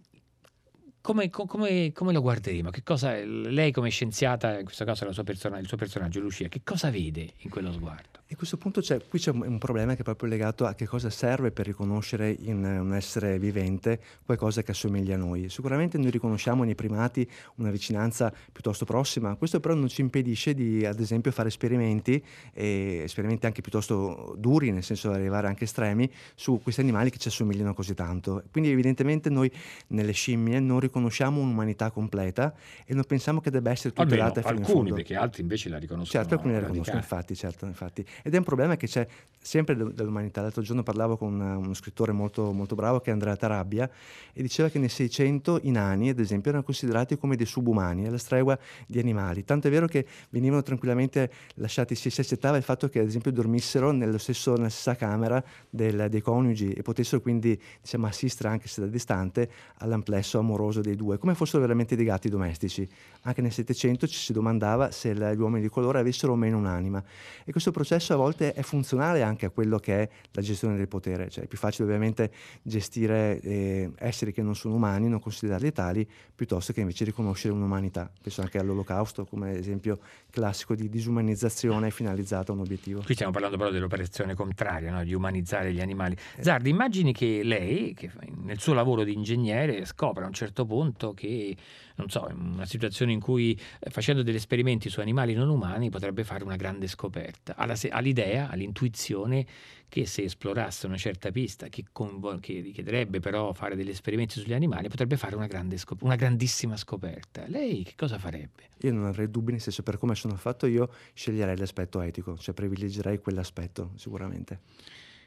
come, 1.04 1.30
come, 1.30 1.92
come, 1.92 2.14
lo 2.14 2.22
guarderemo? 2.22 2.70
Cosa, 2.82 3.14
lei 3.26 3.74
come 3.74 3.90
scienziata, 3.90 4.60
in 4.60 4.64
questo 4.64 4.86
caso 4.86 5.06
persona, 5.24 5.58
il 5.58 5.68
suo 5.68 5.76
personaggio 5.76 6.22
Lucia, 6.22 6.48
che 6.48 6.62
cosa 6.64 6.90
vede 6.90 7.34
in 7.40 7.50
quello 7.50 7.74
sguardo? 7.74 8.22
E 8.26 8.36
a 8.36 8.38
questo 8.38 8.58
punto 8.58 8.82
c'è, 8.82 9.00
qui 9.08 9.20
c'è 9.20 9.32
un 9.32 9.60
problema 9.60 9.94
che 9.94 10.00
è 10.00 10.04
proprio 10.04 10.28
legato 10.28 10.66
a 10.66 10.74
che 10.74 10.88
cosa 10.88 11.12
serve 11.12 11.52
per 11.52 11.68
riconoscere 11.68 12.32
in 12.32 12.64
un 12.64 12.96
essere 12.96 13.38
vivente 13.38 14.00
qualcosa 14.26 14.64
che 14.64 14.72
assomiglia 14.72 15.16
a 15.16 15.18
noi. 15.18 15.50
Sicuramente 15.50 15.98
noi 16.00 16.10
riconosciamo 16.10 16.64
nei 16.64 16.74
primati 16.74 17.30
una 17.58 17.70
vicinanza 17.70 18.34
piuttosto 18.52 18.86
prossima, 18.86 19.36
questo 19.36 19.60
però 19.60 19.76
non 19.76 19.88
ci 19.88 20.02
impedisce 20.02 20.56
di, 20.56 20.84
ad 20.84 21.00
esempio, 21.00 21.32
fare 21.32 21.50
esperimenti, 21.50 22.24
e 22.54 23.02
esperimenti 23.04 23.46
anche 23.46 23.62
piuttosto 23.62 24.36
duri, 24.40 24.72
nel 24.72 24.84
senso 24.84 25.10
di 25.10 25.16
arrivare 25.16 25.48
anche 25.48 25.66
estremi, 25.66 26.10
su 26.34 26.60
questi 26.64 26.82
animali 26.82 27.12
che 27.12 27.18
ci 27.18 27.28
assomigliano 27.28 27.74
così 27.74 27.94
tanto. 27.94 28.44
Quindi 28.52 28.72
evidentemente 28.72 29.30
noi 29.30 29.52
nelle 29.88 30.14
scimmie 30.14 30.60
non 30.60 30.80
riconosciamo 30.80 31.40
un'umanità 31.40 31.92
completa 31.92 32.54
e 32.86 32.96
non 32.96 33.04
pensiamo 33.04 33.42
che 33.42 33.52
debba 33.52 33.70
essere 33.70 33.94
tutelata 33.94 34.42
fino 34.42 34.60
in 34.60 34.66
fondo. 34.66 34.96
perché 34.96 35.16
altri 35.16 35.42
invece 35.42 35.70
la 35.70 35.78
riconoscono. 35.78 36.24
Certo, 36.24 36.36
alcuni 36.36 36.54
la 36.54 36.62
riconoscono, 36.62 36.98
infatti, 36.98 37.36
certo, 37.36 37.66
infatti. 37.66 38.04
Ed 38.22 38.34
è 38.34 38.38
un 38.38 38.44
problema 38.44 38.76
che 38.76 38.88
c'è 38.88 39.08
sempre 39.44 39.76
dell'umanità. 39.76 40.42
L'altro 40.42 40.62
giorno 40.62 40.84
parlavo 40.84 41.18
con 41.18 41.40
uno 41.40 41.74
scrittore 41.74 42.12
molto, 42.12 42.52
molto 42.52 42.76
bravo 42.76 43.00
che 43.02 43.10
è 43.10 43.14
Andrea 43.14 43.36
Tarabbia 43.36 43.90
e 44.32 44.42
diceva 44.42 44.70
che 44.70 44.80
nel 44.80 44.90
600 44.90 45.60
i 45.64 45.72
nani, 45.72 46.10
ad 46.10 46.20
esempio, 46.20 46.50
erano 46.50 46.64
considerati 46.64 47.18
come 47.18 47.36
dei 47.36 47.46
subumani, 47.46 48.08
alla 48.08 48.18
stregua 48.18 48.58
di 48.88 49.00
animali. 49.00 49.44
Tanto 49.44 49.68
è 49.68 49.72
vero 49.72 49.88
che 49.88 50.06
venivano 50.30 50.62
tranquillamente 50.62 51.32
lasciati, 51.56 51.96
si, 51.96 52.10
si 52.10 52.22
accettava 52.22 52.58
il 52.58 52.64
fatto 52.64 52.90
che 52.90 53.00
ad 53.00 53.08
esempio 53.08 53.32
dormissero 53.32 53.92
stesso, 54.18 54.56
nella 54.56 54.70
stessa 54.70 54.96
camera 54.96 55.44
del, 55.70 56.08
dei 56.10 56.22
coniugi 56.22 56.72
e 56.72 56.82
potessero 56.82 57.22
quindi 57.22 57.60
diciamo, 57.82 58.08
assistere, 58.08 58.50
anche 58.50 58.68
se 58.68 58.82
da 58.82 58.88
distante, 58.88 59.50
all'amplesso 59.80 60.40
amoroso 60.40 60.82
dei 60.82 60.96
due, 60.96 61.18
come 61.18 61.36
fossero 61.36 61.62
veramente 61.62 61.96
dei 61.96 62.06
gatti 62.06 62.30
domestici. 62.30 62.88
Anche 63.24 63.42
nel 63.42 63.52
700 63.52 64.08
ci 64.08 64.18
si 64.18 64.34
domandava 64.34 64.92
se 64.92 65.14
gli 65.14 65.40
uomini 65.40 65.62
di 65.62 65.70
colore 65.70 66.00
avessero 66.00 66.34
o 66.34 66.36
meno 66.36 66.58
un'anima. 66.58 67.04
E 67.46 67.52
questo 67.52 67.72
processo 67.72 68.03
a 68.12 68.16
volte 68.18 68.54
è 68.54 68.62
funzionale 68.62 69.22
anche 69.22 69.46
a 69.46 69.50
quello 69.50 69.80
che 69.80 70.02
è 70.02 70.10
la 70.32 70.42
gestione 70.42 70.76
del 70.76 70.90
potere, 70.90 71.30
cioè 71.30 71.46
è 71.46 71.48
più 71.48 71.58
facile 71.58 71.86
ovviamente 71.86 72.32
gestire 72.62 73.40
eh, 73.40 73.92
esseri 73.96 74.34
che 74.34 74.42
non 74.42 74.56
sono 74.56 74.76
umani, 74.76 75.08
non 75.08 75.22
considerarli 75.22 75.72
tali, 75.72 76.06
piuttosto 76.36 76.74
che 76.74 76.82
invece 76.82 77.06
riconoscere 77.06 77.54
un'umanità. 77.54 78.12
Penso 78.22 78.42
anche 78.42 78.58
all'olocausto 78.58 79.26
come 79.26 79.58
esempio 79.58 80.00
classico 80.30 80.76
di 80.76 80.90
disumanizzazione 80.90 81.92
finalizzata 81.92 82.52
a 82.52 82.56
un 82.56 82.62
obiettivo. 82.62 83.02
Qui 83.06 83.14
stiamo 83.14 83.32
parlando 83.32 83.56
però 83.56 83.70
dell'operazione 83.70 84.36
contraria, 84.36 84.92
no? 84.92 85.04
di 85.04 85.14
umanizzare 85.14 85.72
gli 85.72 85.80
animali. 85.80 86.18
Eh. 86.36 86.44
Zardi, 86.44 86.70
immagini 86.70 87.14
che 87.14 87.42
lei, 87.44 87.94
che 87.94 88.12
nel 88.42 88.60
suo 88.60 88.74
lavoro 88.74 89.04
di 89.04 89.14
ingegnere, 89.14 89.86
scopra 89.86 90.26
a 90.26 90.28
un 90.28 90.34
certo 90.34 90.66
punto 90.66 91.14
che, 91.14 91.56
non 91.96 92.10
so, 92.10 92.28
una 92.34 92.66
situazione 92.66 93.12
in 93.12 93.20
cui 93.20 93.60
eh, 93.80 93.90
facendo 93.90 94.24
degli 94.24 94.36
esperimenti 94.36 94.90
su 94.90 95.00
animali 95.00 95.34
non 95.34 95.50
umani 95.50 95.90
potrebbe 95.90 96.24
fare 96.24 96.44
una 96.44 96.56
grande 96.56 96.88
scoperta. 96.88 97.56
Ha, 97.56 98.00
l'idea, 98.00 98.50
ha 98.50 98.56
l'intuizione 98.56 99.46
che 99.88 100.08
se 100.08 100.24
esplorasse 100.24 100.88
una 100.88 100.98
certa 100.98 101.30
pista 101.30 101.68
che, 101.68 101.86
convo- 101.92 102.40
che, 102.40 102.62
richiederebbe 102.62 103.20
però 103.20 103.54
fare 103.54 103.76
degli 103.76 103.90
esperimenti 103.90 104.40
sugli 104.40 104.54
animali 104.54 104.90
potrebbe 104.90 105.18
fare 105.18 105.36
una, 105.36 105.48
scop- 105.76 106.02
una, 106.02 106.16
grandissima 106.16 106.76
scoperta. 106.78 107.44
Lei 107.48 107.84
che 107.84 107.94
cosa 107.96 108.18
farebbe? 108.18 108.70
Io 108.82 108.92
non 108.92 109.06
avrei 109.06 109.30
dubbi, 109.30 109.52
nel 109.52 109.62
senso 109.62 109.84
per 109.84 109.98
come 109.98 110.16
sono 110.16 110.36
fatto 110.36 110.66
io 110.66 110.90
sceglierei 111.14 111.58
l'aspetto 111.58 112.02
etico, 112.02 112.38
cioè 112.38 112.56
privilegerei 112.56 113.20
quell'aspetto 113.20 113.92
sicuramente. 113.96 114.62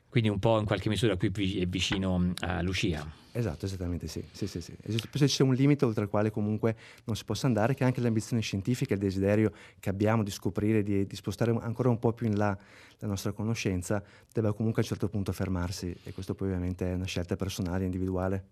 Quindi 0.09 0.29
un 0.31 0.39
po' 0.39 0.59
in 0.59 0.65
qualche 0.65 0.89
misura 0.89 1.17
qui 1.17 1.31
è 1.61 1.67
vicino 1.67 2.33
a 2.41 2.63
Lucia. 2.63 3.25
Esatto, 3.37 3.67
esattamente 3.67 4.07
sì. 4.07 4.25
sì, 4.33 4.47
sì, 4.47 4.63
sì. 4.63 4.75
Poi 5.11 5.29
c'è 5.29 5.43
un 5.43 5.53
limite 5.53 5.85
oltre 5.85 6.05
il 6.05 6.09
quale 6.09 6.31
comunque 6.31 6.75
non 7.05 7.17
si 7.17 7.25
possa 7.27 7.47
andare, 7.47 7.75
che 7.75 7.85
anche 7.85 8.01
l'ambizione 8.01 8.41
scientifica, 8.41 8.95
il 8.95 9.01
desiderio 9.01 9.53
che 9.79 9.91
abbiamo 9.91 10.23
di 10.23 10.31
scoprire, 10.31 10.83
di, 10.83 11.07
di, 11.07 11.17
spostare 11.17 11.55
ancora 11.61 11.91
un 11.91 11.99
po' 11.99 12.15
più 12.15 12.27
in 12.27 12.39
là 12.39 12.57
la 13.01 13.09
nostra 13.09 13.33
conoscenza, 13.33 14.03
deve 14.33 14.55
comunque 14.55 14.81
a 14.81 14.85
un 14.85 14.91
certo 14.91 15.09
punto 15.09 15.33
fermarsi 15.33 15.95
e 16.05 16.15
questo 16.15 16.35
poi 16.35 16.49
ovviamente 16.49 16.91
è 16.91 16.95
una 16.95 17.05
scelta 17.05 17.37
personale, 17.37 17.85
individuale. 17.85 18.47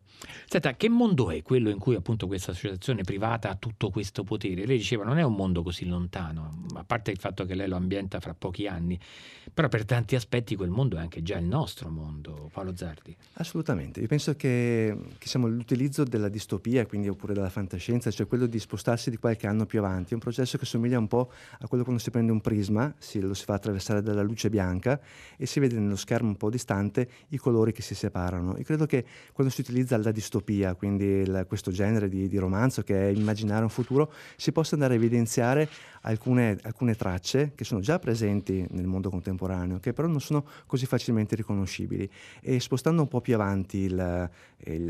Senta, 0.46 0.74
che 0.74 0.90
mondo 0.90 1.30
è 1.30 1.42
quello 1.42 1.70
in 1.70 1.78
cui 1.78 1.94
appunto 1.94 2.26
questa 2.26 2.50
associazione 2.50 3.02
privata 3.02 3.48
ha 3.48 3.54
tutto 3.54 3.88
questo 3.88 4.22
potere? 4.22 4.66
Lei 4.66 4.76
diceva 4.76 5.04
non 5.04 5.16
è 5.16 5.22
un 5.22 5.34
mondo 5.34 5.62
così 5.62 5.86
lontano, 5.86 6.66
a 6.74 6.84
parte 6.84 7.10
il 7.10 7.18
fatto 7.18 7.46
che 7.46 7.54
lei 7.54 7.68
lo 7.68 7.76
ambienta 7.76 8.20
fra 8.20 8.34
pochi 8.34 8.66
anni, 8.66 9.00
però 9.52 9.68
per 9.68 9.86
tanti 9.86 10.14
aspetti 10.14 10.56
quel 10.56 10.68
mondo 10.70 10.96
è 10.96 11.00
anche 11.00 11.22
già 11.22 11.38
il 11.38 11.46
nostro 11.46 11.88
mondo, 11.88 12.50
Paolo 12.52 12.76
Zardi. 12.76 13.16
Assolutamente, 13.34 14.00
io 14.00 14.06
penso 14.06 14.36
che 14.36 14.73
che, 15.18 15.38
l'utilizzo 15.38 16.04
della 16.04 16.28
distopia, 16.28 16.86
quindi 16.86 17.08
oppure 17.08 17.34
della 17.34 17.48
fantascienza, 17.48 18.10
cioè 18.10 18.26
quello 18.26 18.46
di 18.46 18.58
spostarsi 18.58 19.10
di 19.10 19.16
qualche 19.16 19.46
anno 19.46 19.66
più 19.66 19.78
avanti. 19.78 20.10
È 20.10 20.14
un 20.14 20.20
processo 20.20 20.58
che 20.58 20.64
somiglia 20.64 20.98
un 20.98 21.08
po' 21.08 21.30
a 21.60 21.68
quello 21.68 21.84
quando 21.84 22.00
si 22.00 22.10
prende 22.10 22.32
un 22.32 22.40
prisma, 22.40 22.92
si, 22.98 23.20
lo 23.20 23.34
si 23.34 23.44
fa 23.44 23.54
attraversare 23.54 24.02
dalla 24.02 24.22
luce 24.22 24.50
bianca 24.50 25.00
e 25.36 25.46
si 25.46 25.60
vede 25.60 25.78
nello 25.78 25.96
schermo 25.96 26.28
un 26.28 26.36
po' 26.36 26.50
distante 26.50 27.08
i 27.28 27.36
colori 27.36 27.72
che 27.72 27.82
si 27.82 27.94
separano. 27.94 28.56
Io 28.56 28.64
credo 28.64 28.86
che 28.86 29.04
quando 29.32 29.52
si 29.52 29.60
utilizza 29.60 29.96
la 29.96 30.10
distopia, 30.10 30.74
quindi 30.74 31.04
il, 31.04 31.44
questo 31.48 31.70
genere 31.70 32.08
di, 32.08 32.28
di, 32.28 32.38
romanzo 32.38 32.82
che 32.82 33.08
è 33.08 33.12
immaginare 33.12 33.62
un 33.62 33.70
futuro, 33.70 34.12
si 34.36 34.52
possa 34.52 34.74
andare 34.74 34.94
a 34.94 34.96
evidenziare 34.96 35.68
alcune, 36.02 36.58
alcune 36.62 36.94
tracce 36.94 37.52
che 37.54 37.64
sono 37.64 37.80
già 37.80 37.98
presenti 37.98 38.66
nel 38.70 38.86
mondo 38.86 39.10
contemporaneo, 39.10 39.78
che 39.78 39.92
però 39.92 40.08
non 40.08 40.20
sono 40.20 40.44
così 40.66 40.86
facilmente 40.86 41.36
riconoscibili. 41.36 42.08
E 42.40 42.60
spostando 42.60 43.02
un 43.02 43.08
po' 43.08 43.20
più 43.20 43.34
avanti 43.34 43.78
il, 43.78 44.30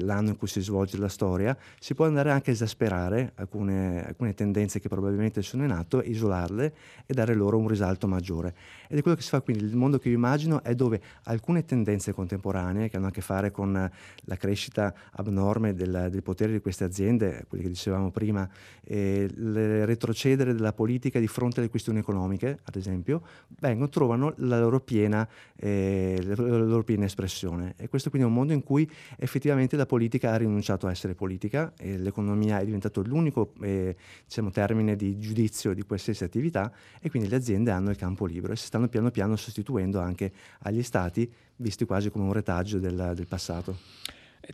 l'anno 0.00 0.30
in 0.30 0.36
cui 0.36 0.48
si 0.48 0.60
svolge 0.60 0.98
la 0.98 1.08
storia, 1.08 1.56
si 1.78 1.94
può 1.94 2.06
andare 2.06 2.30
anche 2.30 2.50
a 2.50 2.52
esasperare 2.52 3.32
alcune, 3.36 4.04
alcune 4.06 4.34
tendenze 4.34 4.80
che 4.80 4.88
probabilmente 4.88 5.42
sono 5.42 5.64
in 5.64 5.70
atto, 5.70 6.02
isolarle 6.02 6.74
e 7.06 7.14
dare 7.14 7.34
loro 7.34 7.58
un 7.58 7.68
risalto 7.68 8.06
maggiore. 8.06 8.54
Ed 8.88 8.98
è 8.98 9.02
quello 9.02 9.16
che 9.16 9.22
si 9.22 9.30
fa 9.30 9.40
quindi, 9.40 9.64
il 9.64 9.76
mondo 9.76 9.98
che 9.98 10.08
io 10.08 10.14
immagino 10.14 10.62
è 10.62 10.74
dove 10.74 11.00
alcune 11.24 11.64
tendenze 11.64 12.12
contemporanee 12.12 12.88
che 12.88 12.96
hanno 12.96 13.08
a 13.08 13.10
che 13.10 13.20
fare 13.20 13.50
con 13.50 13.72
la 13.72 14.36
crescita 14.36 14.94
abnorme 15.12 15.74
del, 15.74 16.08
del 16.10 16.22
potere 16.22 16.52
di 16.52 16.60
queste 16.60 16.84
aziende, 16.84 17.44
quelle 17.48 17.64
che 17.64 17.70
dicevamo 17.70 18.10
prima, 18.10 18.48
e 18.82 19.28
il 19.30 19.86
retrocedere 19.86 20.54
della 20.54 20.72
politica 20.72 21.18
di 21.18 21.26
fronte 21.26 21.60
alle 21.60 21.70
questioni 21.70 21.98
economiche, 21.98 22.60
ad 22.62 22.76
esempio, 22.76 23.22
vengono, 23.60 23.88
trovano 23.88 24.34
la 24.36 24.60
loro 24.60 24.80
piena, 24.80 25.26
eh, 25.56 26.20
la 26.22 26.34
loro 26.34 26.84
piena 26.84 27.04
espressione. 27.04 27.74
E 27.76 27.88
questo 27.88 28.10
quindi 28.10 28.28
è 28.28 28.30
un 28.30 28.36
mondo 28.36 28.52
in 28.52 28.62
cui 28.62 28.88
effettivamente 29.16 29.63
Ovviamente 29.64 29.76
la 29.76 29.86
politica 29.86 30.32
ha 30.32 30.36
rinunciato 30.36 30.86
a 30.86 30.90
essere 30.90 31.14
politica 31.14 31.72
e 31.78 31.96
l'economia 31.96 32.58
è 32.58 32.64
diventato 32.66 33.00
l'unico 33.00 33.54
eh, 33.62 33.96
diciamo, 34.26 34.50
termine 34.50 34.94
di 34.94 35.18
giudizio 35.18 35.72
di 35.72 35.82
qualsiasi 35.82 36.22
attività 36.22 36.70
e 37.00 37.08
quindi 37.08 37.30
le 37.30 37.36
aziende 37.36 37.70
hanno 37.70 37.88
il 37.88 37.96
campo 37.96 38.26
libero 38.26 38.52
e 38.52 38.56
si 38.56 38.66
stanno 38.66 38.88
piano 38.88 39.10
piano 39.10 39.36
sostituendo 39.36 40.00
anche 40.00 40.30
agli 40.60 40.82
stati 40.82 41.30
visti 41.56 41.86
quasi 41.86 42.10
come 42.10 42.24
un 42.24 42.34
retaggio 42.34 42.78
del, 42.78 43.12
del 43.14 43.26
passato. 43.26 43.78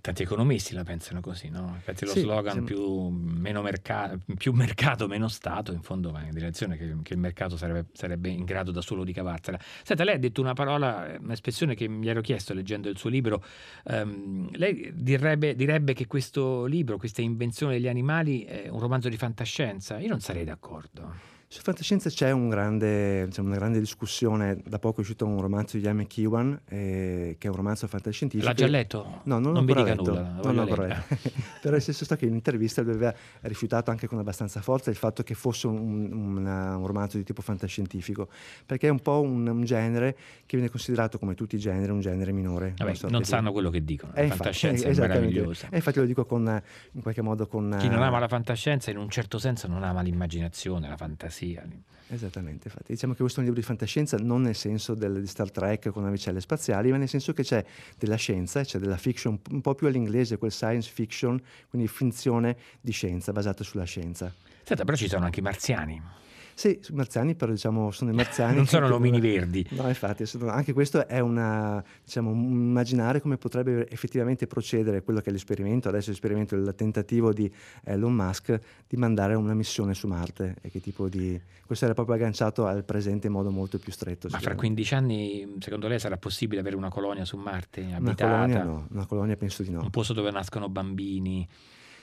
Tanti 0.01 0.23
economisti 0.23 0.75
la 0.75 0.85
pensano 0.85 1.21
così, 1.21 1.49
no? 1.49 1.73
Infatti 1.75 2.05
lo 2.05 2.13
sì, 2.13 2.21
slogan 2.21 2.59
sì. 2.59 2.63
Più, 2.63 3.09
merca- 3.09 4.19
più, 4.37 4.53
mercato, 4.53 5.07
meno 5.07 5.29
Stato, 5.29 5.73
in 5.73 5.83
fondo 5.83 6.11
va 6.11 6.23
in 6.23 6.33
direzione 6.33 6.77
che, 6.77 6.97
che 7.03 7.15
il 7.15 7.19
mercato 7.19 7.57
sarebbe, 7.57 7.87
sarebbe, 7.93 8.29
in 8.29 8.45
grado 8.45 8.71
da 8.71 8.81
solo 8.81 9.05
di 9.05 9.13
cavarsela. 9.13 9.59
Senta, 9.83 10.05
lei 10.05 10.15
ha 10.15 10.19
detto 10.19 10.41
una 10.41 10.53
parola, 10.53 11.17
un'espressione 11.21 11.75
che 11.75 11.89
mi 11.89 12.09
ero 12.09 12.21
chiesto 12.21 12.55
leggendo 12.55 12.89
il 12.89 12.97
suo 12.97 13.11
libro. 13.11 13.45
Um, 13.85 14.49
lei 14.53 14.93
direbbe, 14.95 15.55
direbbe, 15.55 15.93
che 15.93 16.07
questo 16.07 16.67
libro, 16.67 16.97
questa 16.97 17.23
invenzione 17.23 17.75
degli 17.75 17.89
animali, 17.89 18.45
è 18.45 18.69
un 18.69 18.79
romanzo 18.79 19.09
di 19.09 19.17
fantascienza? 19.17 19.99
Io 19.99 20.09
non 20.09 20.21
sarei 20.21 20.45
d'accordo. 20.45 21.39
Su 21.53 21.63
fantascienza 21.63 22.09
c'è 22.11 22.31
un 22.31 22.49
grande, 22.49 23.27
diciamo, 23.27 23.49
una 23.49 23.57
grande 23.57 23.81
discussione, 23.81 24.61
da 24.65 24.79
poco 24.79 24.99
è 24.99 25.01
uscito 25.01 25.27
un 25.27 25.41
romanzo 25.41 25.77
di 25.77 25.83
Jaime 25.83 26.07
Kiwan, 26.07 26.61
eh, 26.69 27.35
che 27.41 27.49
è 27.49 27.51
un 27.51 27.57
romanzo 27.57 27.89
fantascientifico. 27.89 28.49
L'ha 28.49 28.55
già 28.55 28.69
letto? 28.69 29.23
No, 29.25 29.41
non, 29.41 29.55
non 29.55 29.65
mi 29.65 29.75
dica 29.75 29.83
letto. 29.83 30.13
nulla, 30.13 30.39
non 30.45 30.55
l'ho 30.55 30.65
letto. 30.87 31.17
Però 31.61 31.73
nel 31.73 31.83
senso 31.83 32.05
sta 32.05 32.15
che 32.15 32.27
in 32.27 32.35
intervista 32.35 32.83
lui 32.83 32.93
aveva 32.93 33.13
rifiutato 33.41 33.91
anche 33.91 34.07
con 34.07 34.21
abbastanza 34.21 34.61
forza 34.61 34.91
il 34.91 34.97
fatto 34.97 35.25
che 35.25 35.35
fosse 35.35 35.67
un, 35.67 36.13
un, 36.13 36.47
un 36.47 36.87
romanzo 36.87 37.17
di 37.17 37.25
tipo 37.25 37.43
fantascientifico, 37.43 38.29
perché 38.65 38.87
è 38.87 38.91
un 38.93 39.01
po' 39.01 39.21
un, 39.21 39.45
un, 39.49 39.65
genere 39.65 40.17
che 40.47 40.57
viene 40.57 40.71
considerato 40.71 41.19
come 41.19 41.35
tutti 41.35 41.57
i 41.57 41.59
generi 41.59 41.91
un 41.91 41.99
genere 41.99 42.31
minore. 42.31 42.75
Vabbè, 42.77 42.93
non 43.09 43.25
sanno 43.25 43.49
di... 43.49 43.55
quello 43.55 43.71
che 43.71 43.85
dicono, 43.85 44.13
la 44.15 44.25
fantascienza 44.29 44.87
è 44.87 44.95
meravigliosa. 44.95 45.67
E 45.69 45.79
infatti 45.79 45.99
lo 45.99 46.05
dico 46.05 46.25
con, 46.25 46.63
in 46.93 47.03
qualche 47.03 47.23
modo 47.23 47.49
con... 47.49 47.77
Chi 47.81 47.89
non 47.89 48.03
ama 48.03 48.21
la 48.21 48.29
fantascienza 48.29 48.93
in 48.93 48.99
un 48.99 49.11
certo 49.11 49.41
senso 49.41 49.67
non 49.67 49.83
ama 49.83 50.01
l'immaginazione, 50.01 50.89
la 50.89 50.97
fantasia. 50.97 51.39
Esattamente, 52.13 52.67
infatti 52.67 52.93
diciamo 52.93 53.13
che 53.13 53.21
questo 53.21 53.39
è 53.39 53.43
un 53.43 53.49
libro 53.49 53.61
di 53.61 53.67
fantascienza 53.67 54.17
non 54.17 54.43
nel 54.43 54.57
senso 54.57 54.95
del, 54.95 55.21
di 55.21 55.27
Star 55.29 55.49
Trek 55.53 55.91
con 55.91 56.03
navicelle 56.03 56.41
spaziali, 56.41 56.91
ma 56.91 56.97
nel 56.97 57.09
senso 57.09 57.33
che 57.33 57.45
c'è 57.45 57.65
della 57.97 58.17
scienza, 58.17 58.65
c'è 58.65 58.81
della 58.81 58.97
fiction, 58.97 59.39
un 59.51 59.61
po' 59.61 59.77
più 59.77 59.87
all'inglese, 59.87 60.37
quel 60.37 60.51
science 60.51 60.91
fiction, 60.93 61.41
quindi 61.69 61.87
finzione 61.87 62.57
di 62.81 62.91
scienza 62.91 63.31
basata 63.31 63.63
sulla 63.63 63.85
scienza. 63.85 64.35
Senta, 64.65 64.85
però 64.85 64.97
ci 64.97 65.09
sono 65.09 65.25
anche 65.25 65.39
i 65.39 65.43
marziani. 65.43 66.03
Sì, 66.61 66.79
marziani, 66.93 67.35
però 67.37 67.53
diciamo 67.53 67.91
sono 67.91 68.11
i 68.11 68.15
marziani. 68.15 68.55
non 68.55 68.67
sono 68.67 68.87
che- 68.89 68.93
omini 68.93 69.19
verdi. 69.19 69.67
No, 69.71 69.89
infatti, 69.89 70.25
anche 70.47 70.75
questo 70.75 71.09
è 71.09 71.19
una, 71.19 71.83
diciamo, 72.05 72.33
immaginare 72.33 73.23
come 73.23 73.39
potrebbe 73.39 73.89
effettivamente 73.89 74.47
procedere 74.47 75.03
quello 75.03 75.21
che 75.21 75.31
è 75.31 75.33
l'esperimento, 75.33 75.89
adesso 75.89 76.11
l'esperimento, 76.11 76.55
il 76.57 76.75
tentativo 76.77 77.33
di 77.33 77.51
Elon 77.85 78.13
Musk 78.13 78.61
di 78.87 78.97
mandare 78.99 79.33
una 79.37 79.55
missione 79.55 79.95
su 79.95 80.07
Marte 80.07 80.57
e 80.61 80.69
che 80.71 80.81
tipo 80.83 81.09
di... 81.09 81.41
Questo 81.65 81.87
era 81.87 81.95
proprio 81.95 82.17
agganciato 82.17 82.67
al 82.67 82.85
presente 82.85 83.29
in 83.29 83.33
modo 83.33 83.51
molto 83.51 83.79
più 83.79 83.91
stretto. 83.91 84.29
Ma 84.31 84.39
fra 84.39 84.51
sicuramente. 84.53 84.83
15 84.83 84.95
anni, 84.95 85.57
secondo 85.61 85.89
lei, 85.89 85.99
sarà 85.99 86.19
possibile 86.19 86.61
avere 86.61 86.77
una 86.77 86.91
colonia 86.91 87.25
su 87.25 87.39
Marte 87.39 87.81
Una 87.81 87.97
abitata? 87.97 88.27
colonia 88.35 88.63
no, 88.65 88.87
una 88.91 89.07
colonia 89.07 89.37
penso 89.37 89.63
di 89.63 89.71
no. 89.71 89.81
Un 89.81 89.89
posto 89.89 90.13
dove 90.13 90.31
nascono 90.31 90.69
bambini? 90.69 91.49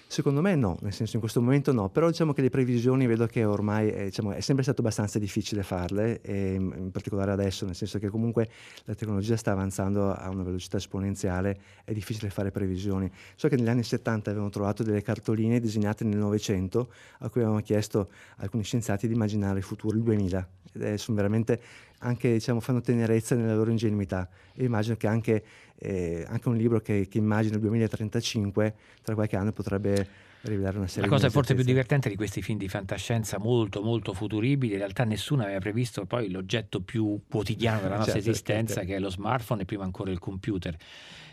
Secondo 0.10 0.40
me 0.40 0.56
no, 0.56 0.78
nel 0.84 0.94
senso 0.94 1.16
in 1.16 1.20
questo 1.20 1.42
momento 1.42 1.74
no, 1.74 1.90
però 1.90 2.08
diciamo 2.08 2.32
che 2.32 2.42
le 2.42 2.48
previsioni 2.48 3.06
vedo 3.06 3.26
che 3.26 3.44
ormai 3.44 3.92
eh, 3.92 4.06
diciamo, 4.06 4.32
è 4.32 4.40
sempre 4.40 4.64
stato 4.64 4.80
abbastanza 4.80 5.20
difficile 5.20 5.64
farle, 5.64 6.22
e 6.22 6.54
in 6.54 6.92
particolare 6.92 7.32
adesso, 7.32 7.66
nel 7.66 7.76
senso 7.76 8.00
che 8.00 8.08
comunque 8.08 8.50
la 8.86 8.96
tecnologia 8.96 9.36
sta 9.36 9.52
avanzando 9.52 10.14
a 10.14 10.30
una 10.30 10.44
velocità 10.44 10.78
esponenziale, 10.78 11.60
è 11.84 11.92
difficile 11.92 12.30
fare 12.30 12.52
previsioni. 12.52 13.12
So 13.36 13.50
che 13.50 13.58
negli 13.58 13.68
anni 13.68 13.84
70 13.84 14.30
avevano 14.30 14.50
trovato 14.50 14.82
delle 14.82 15.02
cartoline 15.02 15.60
disegnate 15.60 16.06
nel 16.06 16.20
Novecento 16.20 16.90
a 17.20 17.30
cui 17.30 17.42
avevano 17.42 17.62
chiesto 17.62 18.10
a 18.38 18.44
alcuni 18.44 18.64
scienziati 18.64 19.08
di 19.08 19.14
immaginare 19.14 19.58
il 19.58 19.64
futuro, 19.66 19.98
il 19.98 20.04
2000, 20.04 20.50
ed 20.72 20.84
è, 20.84 20.98
sono 20.98 21.18
veramente 21.18 21.60
anche, 22.00 22.32
diciamo, 22.32 22.60
fanno 22.60 22.82
tenerezza 22.82 23.36
nella 23.36 23.56
loro 23.56 23.72
ingenuità. 23.72 24.30
E 24.54 24.64
immagino 24.64 24.96
che 24.96 25.08
anche, 25.08 25.44
eh, 25.80 26.26
anche 26.28 26.48
un 26.50 26.56
libro 26.56 26.80
che, 26.80 27.08
che 27.10 27.18
immagina 27.18 27.56
il 27.56 27.62
2035, 27.62 28.76
tra 29.02 29.16
qualche 29.16 29.36
anno 29.36 29.52
potrebbe 29.52 30.26
rivelare 30.42 30.78
una 30.78 30.88
serie 30.88 31.10
La 31.10 31.16
cosa 31.16 31.28
di 31.28 31.34
forse 31.34 31.56
più 31.56 31.64
divertente 31.64 32.10
di 32.10 32.16
questi 32.16 32.42
film 32.42 32.58
di 32.58 32.68
fantascienza 32.68 33.38
molto 33.40 33.82
molto 33.82 34.14
futuribili, 34.14 34.74
in 34.74 34.80
realtà 34.80 35.04
nessuno 35.04 35.44
aveva 35.44 35.60
previsto 35.60 36.06
poi 36.06 36.30
l'oggetto 36.30 36.82
più 36.82 37.22
quotidiano 37.30 37.82
della 37.82 37.96
nostra 37.98 38.14
Certo, 38.14 38.30
esistenza 38.30 38.74
certo. 38.76 38.90
che 38.90 38.96
è 38.96 39.00
lo 39.00 39.10
smartphone 39.10 39.62
e 39.64 39.66
prima 39.66 39.84
ancora 39.84 40.12
il 40.12 40.20
computer. 40.20 40.76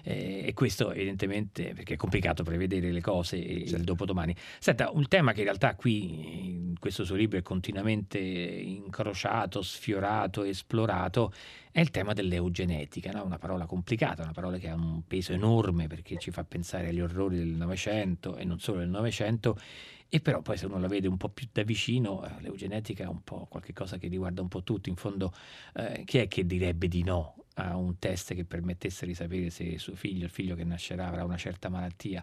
Eh, 0.06 0.44
e 0.46 0.52
questo 0.52 0.92
evidentemente 0.92 1.72
perché 1.74 1.94
è 1.94 1.96
complicato 1.96 2.42
prevedere 2.42 2.92
le 2.92 3.00
cose 3.00 3.36
e 3.36 3.52
il 3.54 3.68
Certo. 3.68 3.84
dopodomani. 3.84 4.34
Senta, 4.58 4.90
un 4.90 5.08
tema 5.08 5.32
che 5.32 5.38
in 5.38 5.46
realtà 5.46 5.74
qui 5.74 6.50
in 6.50 6.78
questo 6.78 7.04
suo 7.04 7.16
libro 7.16 7.38
è 7.38 7.42
continuamente 7.42 8.18
incrociato, 8.18 9.62
sfiorato, 9.62 10.42
esplorato 10.44 11.32
è 11.74 11.80
il 11.80 11.90
tema 11.90 12.12
dell'eugenetica, 12.12 13.10
no? 13.10 13.24
una 13.24 13.38
parola 13.38 13.66
complicata, 13.66 14.22
una 14.22 14.30
parola 14.30 14.58
che 14.58 14.68
ha 14.68 14.74
un 14.74 15.02
peso 15.08 15.32
enorme 15.32 15.88
perché 15.88 16.18
ci 16.18 16.30
fa 16.30 16.44
pensare 16.44 16.88
agli 16.88 17.00
orrori 17.00 17.36
del 17.36 17.48
Novecento 17.48 18.36
e 18.36 18.44
non 18.44 18.60
solo 18.60 18.78
del 18.78 18.88
Novecento, 18.88 19.58
e 20.08 20.20
però 20.20 20.40
poi 20.40 20.56
se 20.56 20.66
uno 20.66 20.78
la 20.78 20.86
vede 20.86 21.08
un 21.08 21.16
po' 21.16 21.30
più 21.30 21.48
da 21.50 21.64
vicino, 21.64 22.24
eh, 22.24 22.40
l'eugenetica 22.42 23.02
è 23.02 23.08
un 23.08 23.24
po' 23.24 23.46
qualcosa 23.50 23.98
che 23.98 24.06
riguarda 24.06 24.40
un 24.40 24.46
po' 24.46 24.62
tutti, 24.62 24.88
in 24.88 24.94
fondo 24.94 25.32
eh, 25.74 26.04
chi 26.04 26.18
è 26.18 26.28
che 26.28 26.46
direbbe 26.46 26.86
di 26.86 27.02
no 27.02 27.43
a 27.54 27.76
un 27.76 27.98
test 27.98 28.34
che 28.34 28.44
permettesse 28.44 29.06
di 29.06 29.14
sapere 29.14 29.50
se 29.50 29.78
suo 29.78 29.94
figlio, 29.94 30.24
il 30.24 30.30
figlio 30.30 30.54
che 30.54 30.64
nascerà 30.64 31.06
avrà 31.06 31.24
una 31.24 31.36
certa 31.36 31.68
malattia 31.68 32.22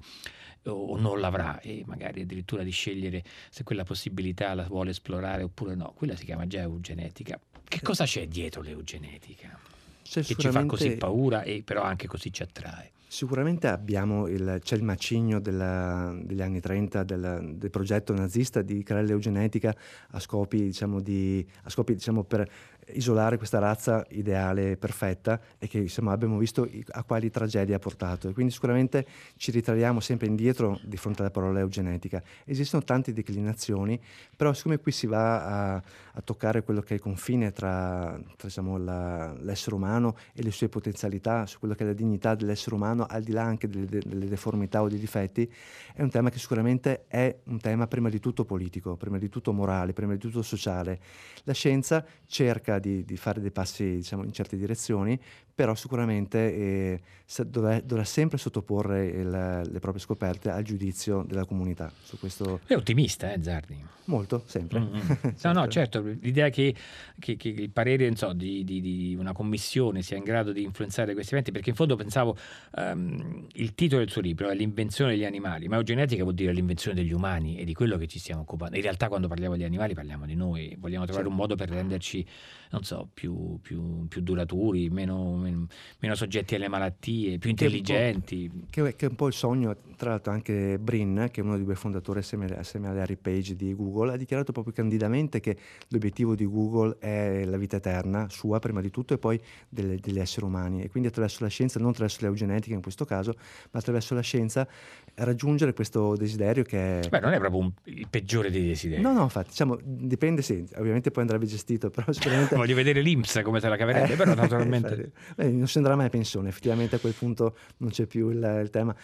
o, 0.63 0.97
non 0.97 1.19
l'avrà 1.19 1.59
e 1.61 1.83
magari 1.85 2.21
addirittura 2.21 2.63
di 2.63 2.71
scegliere 2.71 3.23
se 3.49 3.63
quella 3.63 3.83
possibilità 3.83 4.53
la 4.53 4.63
vuole 4.63 4.91
esplorare 4.91 5.43
oppure 5.43 5.75
no, 5.75 5.93
quella 5.95 6.15
si 6.15 6.25
chiama 6.25 6.47
già 6.47 6.61
eugenetica. 6.61 7.39
Che 7.63 7.81
cosa 7.81 8.03
c'è 8.03 8.27
dietro 8.27 8.61
l'eugenetica? 8.61 9.57
C'è 10.03 10.21
Che 10.21 10.35
ci 10.35 10.49
fa 10.49 10.65
così 10.65 10.97
paura 10.97 11.43
e 11.43 11.63
però 11.63 11.83
anche 11.83 12.07
così 12.07 12.33
ci 12.33 12.43
attrae. 12.43 12.91
Sicuramente 13.13 13.67
abbiamo 13.67 14.27
il, 14.27 14.59
c'è 14.63 14.77
il 14.77 14.83
macigno 14.83 15.41
della- 15.41 16.17
degli 16.17 16.41
anni 16.41 16.61
30 16.61 17.03
del, 17.03 17.55
del 17.57 17.69
progetto 17.69 18.13
nazista 18.13 18.61
di 18.61 18.83
creare 18.83 19.05
l'eugenetica 19.05 19.75
a 20.11 20.19
scopi, 20.21 20.61
diciamo, 20.61 21.01
di, 21.01 21.45
a 21.63 21.69
scopi 21.69 21.93
diciamo, 21.93 22.23
per 22.23 22.49
isolare 22.93 23.35
questa 23.35 23.59
razza 23.59 24.05
ideale 24.11 24.77
perfetta 24.77 25.41
e 25.59 25.67
che 25.67 25.79
insomma, 25.79 26.13
abbiamo 26.13 26.37
visto 26.37 26.67
a 26.91 27.03
quali 27.03 27.29
tragedie 27.29 27.75
ha 27.75 27.79
portato. 27.79 28.29
E 28.29 28.33
quindi 28.33 28.53
sicuramente 28.53 29.05
ci 29.35 29.51
ritraiamo 29.51 29.99
sempre 29.99 30.27
indietro 30.27 30.79
di 30.81 30.95
fronte 30.95 31.21
alla 31.21 31.31
parola 31.31 31.59
eugenetica. 31.59 32.23
Esistono 32.45 32.81
tante 32.81 33.11
declinazioni, 33.11 33.99
però 34.37 34.53
siccome 34.53 34.79
qui 34.79 34.93
si 34.93 35.07
va 35.07 35.73
a, 35.73 35.83
a 36.13 36.21
toccare 36.21 36.63
quello 36.63 36.81
che 36.81 36.89
è 36.91 36.93
il 36.93 37.01
confine 37.01 37.51
tra, 37.51 38.19
tra, 38.37 38.47
diciamo, 38.47 38.77
la- 38.77 39.33
l'essere 39.39 39.75
umano 39.75 40.15
e 40.33 40.43
le 40.43 40.51
sue 40.51 40.69
potenzialità, 40.69 41.45
su 41.45 41.59
quello 41.59 41.73
che 41.73 41.83
è 41.83 41.87
la 41.87 41.93
dignità 41.93 42.35
dell'essere 42.35 42.75
umano, 42.75 43.05
al 43.07 43.23
di 43.23 43.31
là 43.31 43.43
anche 43.43 43.67
delle, 43.67 43.85
delle 43.85 44.27
deformità 44.27 44.81
o 44.81 44.89
dei 44.89 44.99
difetti, 44.99 45.51
è 45.93 46.01
un 46.01 46.09
tema 46.09 46.29
che 46.29 46.39
sicuramente 46.39 47.05
è 47.07 47.35
un 47.45 47.59
tema 47.59 47.87
prima 47.87 48.09
di 48.09 48.19
tutto 48.19 48.45
politico, 48.45 48.95
prima 48.95 49.17
di 49.17 49.29
tutto 49.29 49.53
morale, 49.53 49.93
prima 49.93 50.13
di 50.13 50.19
tutto 50.19 50.41
sociale. 50.41 50.99
La 51.43 51.53
scienza 51.53 52.05
cerca 52.25 52.79
di, 52.79 53.03
di 53.03 53.17
fare 53.17 53.41
dei 53.41 53.51
passi 53.51 53.95
diciamo, 53.95 54.23
in 54.23 54.31
certe 54.31 54.57
direzioni, 54.57 55.19
però 55.53 55.75
sicuramente 55.75 56.55
eh, 56.55 57.01
dovrà, 57.47 57.79
dovrà 57.81 58.03
sempre 58.03 58.37
sottoporre 58.37 59.05
il- 59.05 59.61
le 59.71 59.79
proprie 59.79 60.01
scoperte 60.01 60.49
al 60.49 60.63
giudizio 60.63 61.23
della 61.27 61.45
comunità. 61.45 61.91
Su 62.03 62.17
questo 62.19 62.59
È 62.65 62.73
ottimista, 62.75 63.31
eh, 63.33 63.41
Zardi? 63.41 63.77
molto, 64.05 64.43
sempre. 64.45 64.79
Mm, 64.79 64.83
mm. 64.83 64.99
No, 65.43 65.53
no, 65.53 65.67
certo, 65.67 66.01
l'idea 66.01 66.49
che, 66.49 66.75
che- 67.17 67.37
che 67.37 67.47
il 67.49 67.69
parere 67.69 68.07
non 68.07 68.15
so, 68.17 68.33
di, 68.33 68.63
di- 68.65 68.81
di 68.81 69.15
una 69.17 69.31
commissione 69.31 70.01
sia 70.01 70.17
in 70.17 70.23
grado 70.23 70.51
di 70.51 70.63
influenzare 70.63 71.13
questi 71.13 71.31
eventi, 71.33 71.51
perché 71.51 71.69
in 71.69 71.75
fondo 71.75 71.95
pensavo, 71.95 72.35
ehm, 72.75 73.47
il 73.53 73.73
titolo 73.75 74.01
del 74.01 74.09
suo 74.09 74.21
libro 74.21 74.49
è 74.49 74.55
L'invenzione 74.55 75.11
degli 75.13 75.23
animali, 75.25 75.67
ma 75.67 75.77
eugenetica 75.77 76.23
vuol 76.23 76.35
dire 76.35 76.51
l'invenzione 76.51 76.95
degli 76.99 77.13
umani 77.13 77.57
e 77.57 77.63
di 77.63 77.73
quello 77.73 77.97
che 77.97 78.07
ci 78.07 78.19
stiamo 78.19 78.41
occupando. 78.41 78.75
In 78.75 78.81
realtà 78.81 79.07
quando 79.07 79.27
parliamo 79.27 79.55
di 79.55 79.63
animali 79.63 79.93
parliamo 79.93 80.25
di 80.25 80.35
noi, 80.35 80.75
vogliamo 80.79 81.05
trovare 81.05 81.25
Sì. 81.25 81.31
un 81.31 81.37
modo 81.37 81.55
per 81.55 81.69
renderci, 81.69 82.25
non 82.71 82.83
so, 82.83 83.09
più, 83.13 83.59
più- 83.61 84.07
più 84.07 84.21
duraturi, 84.21 84.89
meno, 84.89 85.35
meno- 85.41 85.67
meno 85.99 86.15
soggetti 86.15 86.55
alle 86.55 86.67
malattie, 86.69 87.37
più 87.37 87.49
intelligenti. 87.49 88.49
Che, 88.69 88.87
è- 88.87 88.95
che 88.95 89.05
è 89.05 89.09
un 89.09 89.15
po' 89.15 89.27
il 89.27 89.33
sogno, 89.33 89.75
tra 89.97 90.11
l'altro 90.11 90.31
anche 90.31 90.77
Brin, 90.79 91.27
che 91.31 91.41
è 91.41 91.43
uno 91.43 91.55
dei 91.55 91.65
due 91.65 91.75
fondatori 91.75 92.19
assieme, 92.19 92.45
assieme 92.57 92.87
a 92.87 92.93
Larry 92.93 93.17
Page 93.17 93.55
di 93.55 93.73
Google, 93.75 94.13
ha 94.13 94.17
dichiarato 94.17 94.51
proprio 94.51 94.73
candidamente 94.73 95.39
che 95.39 95.57
l'obiettivo 95.89 96.35
di 96.35 96.45
Google 96.45 96.97
è 96.99 97.43
la 97.45 97.57
vita 97.57 97.77
eterna, 97.77 98.29
sua 98.29 98.59
prima 98.59 98.79
di 98.81 98.89
tutto, 98.89 99.13
e 99.13 99.17
poi 99.17 99.39
delle- 99.67 99.97
degli 99.99 100.19
esseri 100.19 100.45
umani. 100.45 100.83
E 100.83 100.89
quindi 100.89 101.09
attraverso 101.09 101.43
la 101.43 101.49
scienza, 101.49 101.79
non 101.79 101.89
attraverso 101.89 102.19
l'eugenetica 102.21 102.73
in 102.75 102.81
questo 102.81 103.03
caso, 103.05 103.35
ma 103.71 103.79
attraverso 103.79 104.13
la 104.13 104.21
scienza, 104.21 104.67
raggiungere 105.15 105.73
questo 105.73 106.15
desiderio 106.15 106.63
che 106.63 106.99
è... 107.01 107.09
Beh, 107.09 107.19
non 107.19 107.33
è 107.33 107.37
proprio 107.39 107.59
un- 107.61 107.71
il 107.85 108.07
peggiore 108.09 108.49
dei 108.49 108.65
desideri. 108.67 109.01
No, 109.01 109.13
no, 109.13 109.23
infatti, 109.23 109.49
diciamo, 109.49 109.77
dipende, 109.83 110.41
sì, 110.41 110.65
ovviamente 110.77 111.11
poi 111.11 111.23
andrebbe 111.23 111.45
gestito, 111.45 111.89
però 111.89 112.11
sicuramente... 112.13 112.55
Voglio 112.55 112.75
vedere 112.75 113.01
l'Inps 113.01 113.41
come 113.43 113.59
se 113.59 113.69
la 113.69 113.77
caverebbe, 113.77 114.13
Eh, 114.13 114.15
però 114.15 114.33
naturalmente... 114.35 114.89
infatti. 114.89 115.11
Beh, 115.35 115.49
non 115.51 115.67
si 115.67 115.77
andrà 115.77 115.95
mai 115.95 116.09
pensione, 116.09 116.49
effettivamente 116.49 116.95
a 116.95 116.99
quel 116.99 117.13
punto 117.13 117.55
non 117.77 117.89
c'è 117.91 118.05
più 118.05 118.29
il, 118.29 118.59
il 118.63 118.69
tema. 118.69 118.95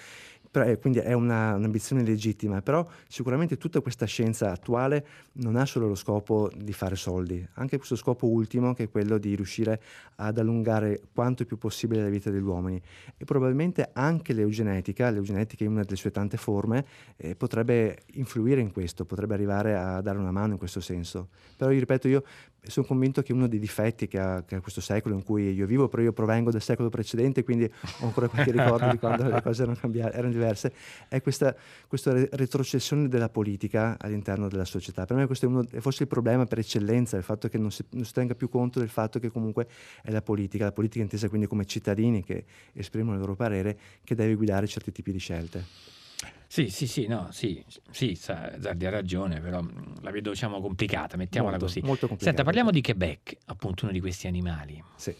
Eh, 0.51 0.77
quindi 0.79 0.99
è 0.99 1.13
una- 1.13 1.55
un'ambizione 1.55 2.03
legittima, 2.03 2.61
però 2.61 2.87
sicuramente 3.07 3.57
tutta 3.57 3.81
questa 3.81 4.05
scienza 4.05 4.51
attuale 4.51 5.05
non 5.33 5.55
ha 5.55 5.65
solo 5.65 5.87
lo 5.87 5.95
scopo 5.95 6.49
di 6.55 6.73
fare 6.73 6.95
soldi, 6.95 7.45
anche 7.55 7.77
questo 7.77 7.95
scopo 7.95 8.27
ultimo 8.27 8.73
che 8.73 8.83
è 8.83 8.89
quello 8.89 9.17
di 9.17 9.35
riuscire 9.35 9.79
ad 10.15 10.37
allungare 10.37 11.01
quanto 11.13 11.45
più 11.45 11.57
possibile 11.57 12.01
la 12.01 12.09
vita 12.09 12.31
degli 12.31 12.41
uomini 12.41 12.81
e 13.17 13.25
probabilmente 13.25 13.89
anche 13.93 14.33
l'eugenetica, 14.33 15.09
l'eugenetica 15.09 15.63
in 15.63 15.71
una 15.71 15.83
delle 15.83 15.95
sue 15.97 16.11
tante 16.11 16.37
forme, 16.37 16.85
eh, 17.17 17.35
potrebbe 17.35 17.99
influire 18.13 18.61
in 18.61 18.71
questo, 18.71 19.05
potrebbe 19.05 19.33
arrivare 19.35 19.75
a 19.75 20.01
dare 20.01 20.17
una 20.17 20.31
mano 20.31 20.53
in 20.53 20.57
questo 20.57 20.79
senso. 20.79 21.27
Però 21.55 21.69
io 21.71 21.79
ripeto, 21.79 22.07
io 22.07 22.23
sono 22.71 22.85
convinto 22.85 23.21
che 23.21 23.33
uno 23.33 23.47
dei 23.47 23.59
difetti 23.59 24.07
che 24.07 24.19
ha, 24.19 24.43
che 24.43 24.55
ha 24.55 24.61
questo 24.61 24.81
secolo 24.81 25.15
in 25.15 25.23
cui 25.23 25.53
io 25.53 25.65
vivo, 25.65 25.87
però 25.87 26.01
io 26.01 26.13
provengo 26.13 26.51
dal 26.51 26.61
secolo 26.61 26.89
precedente, 26.89 27.43
quindi 27.43 27.65
ho 27.65 28.05
ancora 28.05 28.27
qualche 28.27 28.51
ricordo 28.51 28.89
di 28.89 28.97
quando 28.97 29.29
le 29.29 29.41
cose 29.41 29.63
erano 29.63 29.77
erano 29.93 30.31
diverse, 30.31 30.73
è 31.07 31.21
questa, 31.21 31.55
questa 31.87 32.13
re- 32.13 32.29
retrocessione 32.31 33.07
della 33.07 33.29
politica 33.29 33.97
all'interno 33.99 34.47
della 34.47 34.65
società. 34.65 35.05
Per 35.05 35.15
me 35.15 35.25
questo 35.25 35.45
è, 35.45 35.49
uno, 35.49 35.65
è 35.69 35.79
forse 35.79 36.03
il 36.03 36.09
problema 36.09 36.45
per 36.45 36.59
eccellenza, 36.59 37.17
il 37.17 37.23
fatto 37.23 37.47
che 37.47 37.57
non 37.57 37.71
si, 37.71 37.83
non 37.91 38.05
si 38.05 38.13
tenga 38.13 38.35
più 38.35 38.49
conto 38.49 38.79
del 38.79 38.89
fatto 38.89 39.19
che 39.19 39.29
comunque 39.29 39.67
è 40.01 40.11
la 40.11 40.21
politica, 40.21 40.65
la 40.65 40.71
politica 40.71 41.03
intesa 41.03 41.29
quindi 41.29 41.47
come 41.47 41.65
cittadini 41.65 42.23
che 42.23 42.45
esprimono 42.73 43.13
il 43.13 43.19
loro 43.19 43.35
parere, 43.35 43.77
che 44.03 44.15
deve 44.15 44.35
guidare 44.35 44.67
certi 44.67 44.91
tipi 44.91 45.11
di 45.11 45.19
scelte. 45.19 45.96
Sì, 46.49 46.69
sì, 46.69 46.87
sì, 46.87 47.07
no, 47.07 47.27
sì, 47.31 47.63
sì, 47.91 48.15
Zardi 48.15 48.85
ha 48.85 48.89
ragione, 48.89 49.41
però 49.41 49.61
mh, 49.61 50.01
la 50.01 50.11
vedo 50.11 50.31
diciamo 50.31 50.61
complicata, 50.61 51.17
mettiamola 51.17 51.57
Molto, 51.57 51.65
così. 51.65 51.79
molto 51.81 52.07
complicato. 52.07 52.23
Senta, 52.23 52.43
parliamo 52.43 52.71
di 52.71 52.81
Quebec, 52.81 53.35
appunto 53.45 53.83
uno 53.83 53.93
di 53.93 53.99
questi 53.99 54.27
animali. 54.27 54.81
Sì. 54.95 55.13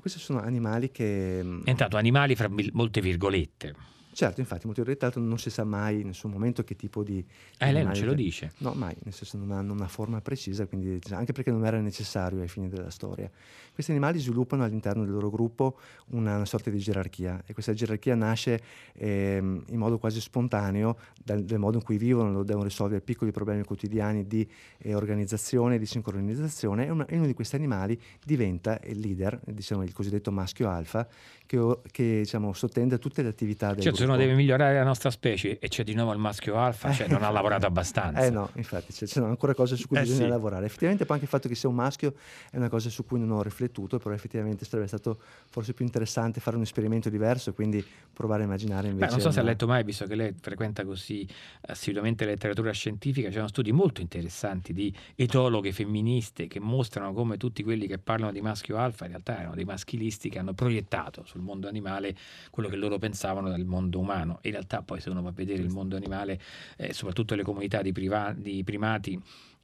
Questi 0.00 0.18
sono 0.18 0.40
animali 0.40 0.90
che... 0.90 1.40
mh, 1.42 1.64
È 1.64 1.70
entrato 1.70 1.96
animali 1.96 2.34
fra 2.34 2.48
molte 2.72 3.00
virgolette. 3.00 3.74
Certo, 4.20 4.40
infatti, 4.40 4.66
molto 4.66 4.80
in 4.80 4.86
realtà 4.86 5.10
non 5.18 5.38
si 5.38 5.48
sa 5.48 5.64
mai 5.64 6.02
in 6.02 6.08
nessun 6.08 6.30
momento 6.30 6.62
che 6.62 6.76
tipo 6.76 7.02
di... 7.02 7.24
Eh, 7.56 7.72
lei 7.72 7.84
non 7.84 7.94
ce 7.94 8.04
lo 8.04 8.12
dice. 8.12 8.52
No, 8.58 8.74
mai, 8.74 8.94
nel 9.02 9.14
senso 9.14 9.38
non 9.38 9.50
ha 9.50 9.60
una 9.60 9.88
forma 9.88 10.20
precisa, 10.20 10.66
quindi, 10.66 10.98
anche 11.12 11.32
perché 11.32 11.50
non 11.50 11.64
era 11.64 11.80
necessario 11.80 12.42
ai 12.42 12.48
fini 12.48 12.68
della 12.68 12.90
storia. 12.90 13.30
Questi 13.72 13.92
animali 13.92 14.18
sviluppano 14.18 14.62
all'interno 14.62 15.04
del 15.04 15.12
loro 15.12 15.30
gruppo 15.30 15.78
una, 16.08 16.34
una 16.36 16.44
sorta 16.44 16.68
di 16.68 16.78
gerarchia 16.78 17.42
e 17.46 17.54
questa 17.54 17.72
gerarchia 17.72 18.14
nasce 18.14 18.60
eh, 18.92 19.38
in 19.38 19.78
modo 19.78 19.96
quasi 19.98 20.20
spontaneo 20.20 20.98
dal, 21.24 21.42
dal, 21.42 21.58
modo 21.58 21.78
in 21.78 21.84
cui 21.84 21.96
vivono, 21.96 22.42
devono 22.42 22.64
risolvere 22.64 23.00
piccoli 23.00 23.30
problemi 23.30 23.62
quotidiani 23.64 24.26
di 24.26 24.46
eh, 24.80 24.94
organizzazione, 24.94 25.78
di 25.78 25.86
sincronizzazione 25.86 26.84
e, 26.84 26.90
una, 26.90 27.06
e 27.06 27.16
uno 27.16 27.24
di 27.24 27.32
questi 27.32 27.56
animali 27.56 27.98
diventa 28.22 28.78
il 28.84 28.98
leader, 28.98 29.40
diciamo 29.46 29.82
il 29.82 29.94
cosiddetto 29.94 30.30
maschio 30.30 30.68
alfa, 30.68 31.08
che, 31.46 31.78
che 31.90 32.18
diciamo, 32.18 32.52
sottende 32.52 32.96
a 32.96 32.98
tutte 32.98 33.22
le 33.22 33.28
attività 33.28 33.68
del 33.68 33.82
cioè, 33.82 33.92
gruppo. 33.92 34.09
Uno 34.10 34.18
deve 34.18 34.34
migliorare 34.34 34.74
la 34.74 34.84
nostra 34.84 35.10
specie 35.10 35.58
e 35.58 35.68
c'è 35.68 35.84
di 35.84 35.94
nuovo 35.94 36.12
il 36.12 36.18
maschio 36.18 36.56
alfa, 36.56 36.92
cioè 36.92 37.08
non 37.08 37.22
ha 37.22 37.30
lavorato 37.30 37.66
abbastanza. 37.66 38.24
Eh 38.24 38.30
no, 38.30 38.50
infatti, 38.54 38.92
ci 38.92 39.06
sono 39.06 39.26
ancora 39.26 39.54
cose 39.54 39.76
su 39.76 39.86
cui 39.88 39.96
Eh, 39.98 40.02
bisogna 40.02 40.24
sì. 40.24 40.28
lavorare. 40.28 40.66
Effettivamente 40.66 41.04
poi 41.04 41.14
anche 41.14 41.24
il 41.26 41.30
fatto 41.30 41.48
che 41.48 41.54
sia 41.54 41.68
un 41.68 41.74
maschio 41.74 42.14
è 42.50 42.56
una 42.56 42.68
cosa 42.68 42.88
su 42.90 43.04
cui 43.04 43.18
non 43.18 43.30
ho 43.30 43.42
riflettuto, 43.42 43.98
però 43.98 44.14
effettivamente 44.14 44.64
sarebbe 44.64 44.88
stato 44.88 45.18
forse 45.48 45.72
più 45.72 45.84
interessante 45.84 46.40
fare 46.40 46.56
un 46.56 46.62
esperimento 46.62 47.08
diverso, 47.08 47.52
quindi 47.52 47.84
provare 48.12 48.42
a 48.42 48.46
immaginare 48.46 48.88
Beh, 48.88 48.92
invece... 48.92 49.10
non 49.10 49.20
so 49.20 49.30
se 49.30 49.38
ha 49.38 49.42
una- 49.42 49.50
letto 49.50 49.66
mai, 49.66 49.82
visto 49.84 50.04
che 50.06 50.14
lei 50.14 50.34
frequenta 50.38 50.84
così 50.84 51.26
assiduamente 51.62 52.24
la 52.24 52.30
letteratura 52.32 52.70
scientifica, 52.72 53.28
ci 53.28 53.34
sono 53.34 53.48
studi 53.48 53.72
molto 53.72 54.00
interessanti 54.00 54.72
di 54.72 54.94
etologhe 55.14 55.72
femministe 55.72 56.46
che 56.46 56.60
mostrano 56.60 57.12
come 57.12 57.36
tutti 57.36 57.62
quelli 57.62 57.86
che 57.86 57.98
parlano 57.98 58.32
di 58.32 58.40
maschio 58.40 58.76
alfa 58.76 59.04
in 59.04 59.10
realtà 59.10 59.38
erano 59.38 59.54
dei 59.54 59.64
maschilisti 59.64 60.28
che 60.28 60.38
hanno 60.38 60.52
proiettato 60.54 61.24
sul 61.24 61.40
mondo 61.40 61.68
animale 61.68 62.14
quello 62.50 62.68
che 62.68 62.76
loro 62.76 62.98
pensavano 62.98 63.48
dal 63.48 63.64
mondo 63.64 63.89
umano. 63.98 64.38
In 64.42 64.52
realtà 64.52 64.82
poi 64.82 65.00
se 65.00 65.10
uno 65.10 65.22
va 65.22 65.30
a 65.30 65.32
vedere 65.32 65.62
il 65.62 65.70
mondo 65.70 65.96
animale, 65.96 66.40
eh, 66.76 66.92
soprattutto 66.92 67.34
le 67.34 67.42
comunità 67.42 67.82
di, 67.82 67.92
priva- 67.92 68.34
di 68.36 68.62
primati, 68.64 69.20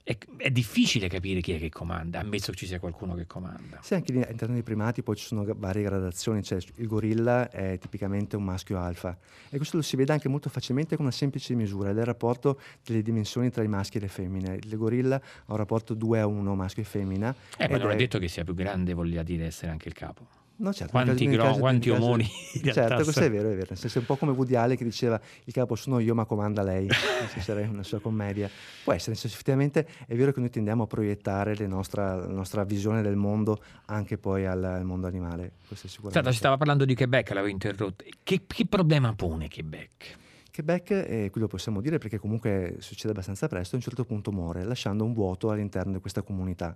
è, 0.08 0.16
è 0.36 0.50
difficile 0.52 1.08
capire 1.08 1.40
chi 1.40 1.54
è 1.54 1.58
che 1.58 1.68
comanda, 1.68 2.20
ammesso 2.20 2.52
che 2.52 2.58
ci 2.58 2.66
sia 2.66 2.78
qualcuno 2.78 3.16
che 3.16 3.26
comanda. 3.26 3.80
Sì, 3.82 3.94
anche 3.94 4.12
all'interno 4.12 4.54
dei 4.54 4.62
primati 4.62 5.02
poi 5.02 5.16
ci 5.16 5.26
sono 5.26 5.44
varie 5.56 5.82
gradazioni, 5.82 6.44
cioè 6.44 6.60
il 6.76 6.86
gorilla 6.86 7.50
è 7.50 7.76
tipicamente 7.78 8.36
un 8.36 8.44
maschio 8.44 8.78
alfa 8.78 9.18
e 9.48 9.56
questo 9.56 9.78
lo 9.78 9.82
si 9.82 9.96
vede 9.96 10.12
anche 10.12 10.28
molto 10.28 10.48
facilmente 10.48 10.94
con 10.94 11.06
una 11.06 11.14
semplice 11.14 11.54
misura 11.54 11.90
ed 11.90 11.96
è 11.96 12.00
il 12.00 12.06
rapporto 12.06 12.60
delle 12.84 13.02
dimensioni 13.02 13.50
tra 13.50 13.64
i 13.64 13.68
maschi 13.68 13.96
e 13.96 14.00
le 14.02 14.08
femmine. 14.08 14.54
Il 14.62 14.76
gorilla 14.76 15.16
ha 15.16 15.50
un 15.50 15.56
rapporto 15.56 15.92
2 15.92 16.20
a 16.20 16.26
1 16.28 16.54
maschio 16.54 16.82
e 16.82 16.86
femmina. 16.86 17.34
Eh, 17.58 17.68
ma 17.68 17.76
non 17.76 17.90
è 17.90 17.94
è- 17.94 17.96
detto 17.96 18.20
che 18.20 18.28
sia 18.28 18.44
più 18.44 18.54
grande, 18.54 18.94
voglia 18.94 19.24
dire 19.24 19.46
essere 19.46 19.72
anche 19.72 19.88
il 19.88 19.94
capo. 19.94 20.44
No, 20.58 20.72
certo, 20.72 20.92
Quanti 20.92 21.26
gro- 21.26 21.42
caso- 21.42 21.58
quanti 21.58 21.90
omoni 21.90 22.24
realtà 22.62 22.72
Certo, 22.72 23.02
questo 23.02 23.20
è 23.20 23.30
vero, 23.30 23.48
è 23.50 23.54
vero. 23.54 23.66
Nel 23.68 23.78
senso 23.78 23.98
è 23.98 24.00
un 24.00 24.06
po' 24.06 24.16
come 24.16 24.32
Woody 24.32 24.54
Allen 24.54 24.76
che 24.76 24.84
diceva 24.84 25.20
il 25.44 25.52
capo 25.52 25.74
sono 25.74 25.98
io 25.98 26.14
ma 26.14 26.24
comanda 26.24 26.62
lei, 26.62 26.88
senso 27.28 27.52
era 27.52 27.68
una 27.68 27.82
sua 27.82 28.00
commedia. 28.00 28.48
Può 28.82 28.92
essere, 28.92 29.10
nel 29.10 29.18
senso 29.20 29.34
effettivamente 29.36 29.86
è 30.06 30.14
vero 30.14 30.32
che 30.32 30.40
noi 30.40 30.48
tendiamo 30.50 30.84
a 30.84 30.86
proiettare 30.86 31.54
nostra- 31.66 32.16
la 32.16 32.26
nostra 32.32 32.64
visione 32.64 33.02
del 33.02 33.16
mondo 33.16 33.60
anche 33.86 34.16
poi 34.16 34.46
al, 34.46 34.64
al 34.64 34.84
mondo 34.84 35.06
animale. 35.06 35.52
Questo 35.66 35.86
è 35.86 35.90
sicuramente. 35.90 36.30
Si 36.30 36.38
stava 36.38 36.56
parlando 36.56 36.84
di 36.84 36.94
Quebec, 36.94 37.28
l'avevo 37.30 37.48
interrotto. 37.48 38.04
Che, 38.22 38.42
che 38.46 38.66
problema 38.66 39.12
pone 39.14 39.48
Quebec? 39.48 40.16
Quebec, 40.56 40.90
e 40.90 41.28
qui 41.30 41.40
lo 41.40 41.48
possiamo 41.48 41.82
dire 41.82 41.98
perché 41.98 42.18
comunque 42.18 42.76
succede 42.78 43.10
abbastanza 43.10 43.46
presto, 43.46 43.74
a 43.74 43.78
un 43.78 43.84
certo 43.84 44.04
punto 44.04 44.32
muore, 44.32 44.64
lasciando 44.64 45.04
un 45.04 45.12
vuoto 45.12 45.50
all'interno 45.50 45.92
di 45.92 46.00
questa 46.00 46.22
comunità. 46.22 46.74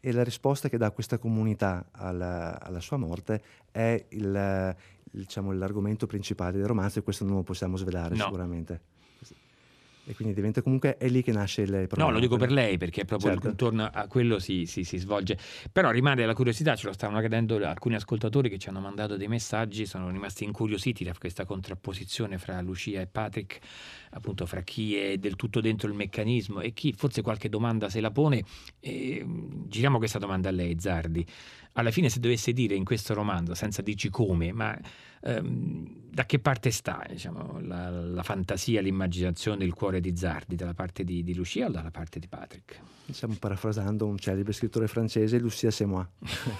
E 0.00 0.12
la 0.12 0.22
risposta 0.22 0.68
che 0.68 0.76
dà 0.76 0.90
questa 0.90 1.16
comunità 1.16 1.86
alla, 1.92 2.60
alla 2.60 2.80
sua 2.80 2.98
morte 2.98 3.42
è 3.70 4.04
il, 4.10 4.76
il, 5.12 5.20
diciamo, 5.20 5.52
l'argomento 5.52 6.06
principale 6.06 6.58
del 6.58 6.66
romanzo 6.66 6.98
e 6.98 7.02
questo 7.02 7.24
non 7.24 7.36
lo 7.36 7.42
possiamo 7.42 7.78
svelare 7.78 8.14
No. 8.16 8.24
sicuramente. 8.24 8.80
E 10.04 10.14
quindi 10.14 10.34
diventa 10.34 10.62
comunque, 10.62 10.96
è 10.96 11.08
lì 11.08 11.22
che 11.22 11.30
nasce 11.30 11.62
il 11.62 11.68
problema. 11.86 12.06
No, 12.06 12.10
lo 12.10 12.18
dico 12.18 12.36
per 12.36 12.50
lei 12.50 12.76
perché 12.76 13.04
proprio 13.04 13.30
Certo. 13.30 13.48
intorno 13.48 13.84
a 13.92 14.06
quello 14.08 14.40
si, 14.40 14.66
si- 14.66 14.82
si 14.82 14.96
svolge. 14.98 15.38
Però 15.70 15.90
rimane 15.90 16.26
la 16.26 16.34
curiosità, 16.34 16.74
ce 16.74 16.86
lo 16.88 16.92
stavano 16.92 17.20
chiedendo 17.20 17.54
alcuni 17.64 17.94
ascoltatori 17.94 18.48
che 18.48 18.58
ci 18.58 18.68
hanno 18.68 18.80
mandato 18.80 19.16
dei 19.16 19.28
messaggi, 19.28 19.86
sono 19.86 20.10
rimasti 20.10 20.42
incuriositi 20.42 21.04
da 21.04 21.12
questa 21.16 21.44
contrapposizione 21.44 22.38
fra 22.38 22.60
Lucia 22.60 23.00
e 23.00 23.06
Patrick, 23.06 23.60
appunto 24.10 24.44
fra 24.46 24.62
chi 24.62 24.96
è 24.96 25.18
del 25.18 25.36
tutto 25.36 25.60
dentro 25.60 25.86
il 25.88 25.94
meccanismo 25.94 26.60
e 26.60 26.72
chi 26.72 26.92
forse 26.92 27.22
qualche 27.22 27.48
domanda 27.48 27.88
se 27.88 28.00
la 28.00 28.10
pone. 28.10 28.42
E, 28.80 29.22
mh, 29.24 29.68
giriamo 29.68 29.98
questa 29.98 30.18
domanda 30.18 30.48
a 30.48 30.52
lei, 30.52 30.76
Zardi. 30.80 31.24
Alla 31.74 31.90
fine 31.90 32.08
se 32.08 32.20
dovesse 32.20 32.52
dire 32.52 32.74
in 32.74 32.84
questo 32.84 33.14
romanzo, 33.14 33.54
senza 33.54 33.82
dirci 33.82 34.10
come, 34.10 34.52
ma 34.52 34.78
ehm, 35.22 36.00
da 36.10 36.26
che 36.26 36.38
parte 36.38 36.70
sta 36.70 37.02
diciamo, 37.08 37.60
la, 37.62 37.88
la 37.88 38.22
fantasia, 38.22 38.82
l'immaginazione, 38.82 39.64
il 39.64 39.72
cuore 39.72 40.00
di 40.00 40.14
Zardi, 40.14 40.56
dalla 40.56 40.74
parte 40.74 41.04
di, 41.04 41.22
di 41.22 41.34
Lucia 41.34 41.66
o 41.66 41.70
dalla 41.70 41.90
parte 41.90 42.18
di 42.18 42.28
Patrick? 42.28 42.80
Diciamo 43.04 43.36
parafrasando 43.38 44.06
un 44.06 44.18
celebre 44.18 44.52
scrittore 44.52 44.86
francese, 44.88 45.38
Lucia 45.38 45.70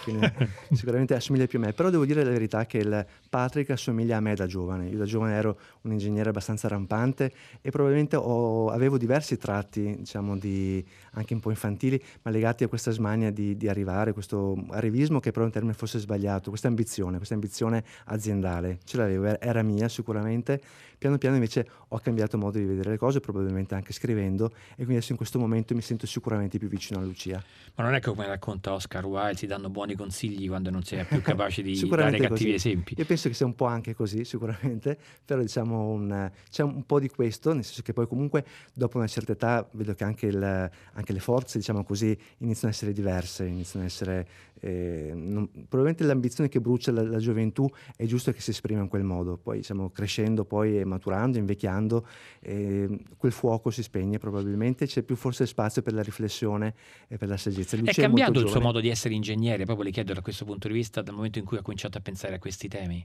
fine 0.04 0.34
sicuramente 0.72 1.14
assomiglia 1.14 1.46
più 1.46 1.58
a 1.58 1.62
me, 1.62 1.72
però 1.72 1.90
devo 1.90 2.06
dire 2.06 2.24
la 2.24 2.30
verità 2.30 2.64
che 2.64 2.78
il 2.78 3.06
Patrick 3.28 3.70
assomiglia 3.70 4.16
a 4.16 4.20
me 4.20 4.34
da 4.34 4.46
giovane. 4.46 4.88
Io 4.88 4.98
da 4.98 5.04
giovane 5.04 5.34
ero 5.34 5.58
un 5.82 5.92
ingegnere 5.92 6.30
abbastanza 6.30 6.68
rampante 6.68 7.32
e 7.60 7.70
probabilmente 7.70 8.16
ho- 8.16 8.70
avevo 8.70 8.96
diversi 8.96 9.36
tratti, 9.36 9.96
diciamo, 9.98 10.36
di, 10.38 10.84
anche 11.12 11.34
un 11.34 11.40
po' 11.40 11.50
infantili, 11.50 12.02
ma 12.22 12.30
legati 12.30 12.64
a 12.64 12.68
questa 12.68 12.90
smania 12.90 13.30
di, 13.30 13.56
di 13.56 13.68
arrivare, 13.68 14.12
questo 14.12 14.56
arrivismo 14.70 15.20
che 15.20 15.30
però 15.30 15.42
è 15.42 15.46
un 15.46 15.52
termine 15.52 15.74
forse 15.74 15.98
sbagliato, 15.98 16.48
questa 16.50 16.68
ambizione, 16.68 17.16
questa 17.16 17.34
ambizione 17.34 17.84
aziendale. 18.06 18.78
Ce 18.84 18.96
l'avevo, 18.96 19.38
era- 19.40 19.62
mia 19.62 19.88
sicuramente. 19.88 20.60
Piano 21.02 21.18
piano 21.18 21.34
invece 21.34 21.68
ho 21.88 21.98
cambiato 21.98 22.38
modo 22.38 22.58
di 22.58 22.64
vedere 22.64 22.90
le 22.90 22.96
cose, 22.96 23.18
probabilmente 23.18 23.74
anche 23.74 23.92
scrivendo, 23.92 24.52
e 24.70 24.74
quindi 24.76 24.94
adesso 24.94 25.10
in 25.10 25.16
questo 25.16 25.36
momento 25.40 25.74
mi 25.74 25.80
sento 25.80 26.06
sicuramente 26.06 26.58
più 26.58 26.68
vicino 26.68 27.00
a 27.00 27.02
Lucia. 27.02 27.42
Ma 27.74 27.82
non 27.82 27.94
è 27.94 28.00
come 28.00 28.24
racconta 28.24 28.72
Oscar 28.72 29.04
Wilde, 29.04 29.36
si 29.36 29.46
danno 29.46 29.68
buoni 29.68 29.96
consigli 29.96 30.46
quando 30.46 30.70
non 30.70 30.84
si 30.84 30.94
è 30.94 31.04
più 31.04 31.20
capaci 31.20 31.62
di 31.62 31.74
dare 31.88 32.10
cattivi 32.12 32.28
così. 32.28 32.52
esempi. 32.52 32.94
Io 32.96 33.04
penso 33.04 33.28
che 33.28 33.34
sia 33.34 33.46
un 33.46 33.56
po' 33.56 33.64
anche 33.66 33.94
così, 33.96 34.24
sicuramente, 34.24 34.96
però 35.24 35.40
diciamo 35.40 35.88
un- 35.88 36.30
c'è 36.48 36.62
un 36.62 36.86
po' 36.86 37.00
di 37.00 37.08
questo, 37.08 37.52
nel 37.52 37.64
senso 37.64 37.82
che 37.82 37.92
poi 37.92 38.06
comunque 38.06 38.44
dopo 38.72 38.98
una 38.98 39.08
certa 39.08 39.32
età 39.32 39.68
vedo 39.72 39.94
che 39.94 40.04
anche, 40.04 40.26
il- 40.26 40.70
anche 41.02 41.12
le 41.12 41.20
forze, 41.20 41.58
diciamo 41.58 41.84
così, 41.84 42.16
iniziano 42.38 42.72
a 42.72 42.76
essere 42.76 42.92
diverse, 42.92 43.44
iniziano 43.44 43.84
a 43.84 43.88
essere... 43.88 44.26
eh, 44.60 45.12
non- 45.14 45.48
probabilmente 45.50 46.04
l'ambizione 46.04 46.48
che 46.48 46.60
brucia 46.60 46.92
la, 46.92 47.02
la 47.02 47.18
gioventù 47.18 47.68
è 47.96 48.06
giusto 48.06 48.32
che 48.32 48.40
si 48.40 48.50
esprima 48.50 48.80
in 48.80 48.88
quel 48.88 49.02
modo, 49.02 49.36
poi 49.36 49.58
diciamo 49.58 49.90
crescendo, 49.90 50.44
poi 50.44 50.84
maturando, 50.84 51.36
invecchiando, 51.38 52.06
eh, 52.40 52.88
quel 53.16 53.32
fuoco 53.32 53.70
si 53.70 53.82
spegne 53.82 54.18
probabilmente, 54.18 54.86
c'è 54.86 55.02
più 55.02 55.16
forse 55.16 55.44
spazio 55.46 55.82
per 55.82 55.92
la 55.92 56.02
riflessione 56.02 56.74
e 57.08 57.18
per 57.18 57.28
la 57.28 57.36
saggezza. 57.36 57.76
È 57.76 57.80
Lucia 57.80 58.02
cambiato 58.02 58.32
molto 58.32 58.46
il 58.46 58.50
suo 58.50 58.60
giovane. 58.60 58.64
modo 58.64 58.80
di 58.80 58.88
essere 58.88 59.14
ingegnere, 59.14 59.64
proprio 59.64 59.84
le 59.84 59.90
chiedo 59.90 60.12
da 60.12 60.22
questo 60.22 60.44
punto 60.44 60.68
di 60.68 60.74
vista, 60.74 61.02
dal 61.02 61.14
momento 61.14 61.38
in 61.38 61.44
cui 61.44 61.58
ha 61.58 61.62
cominciato 61.62 61.98
a 61.98 62.00
pensare 62.00 62.36
a 62.36 62.38
questi 62.38 62.68
temi. 62.68 63.04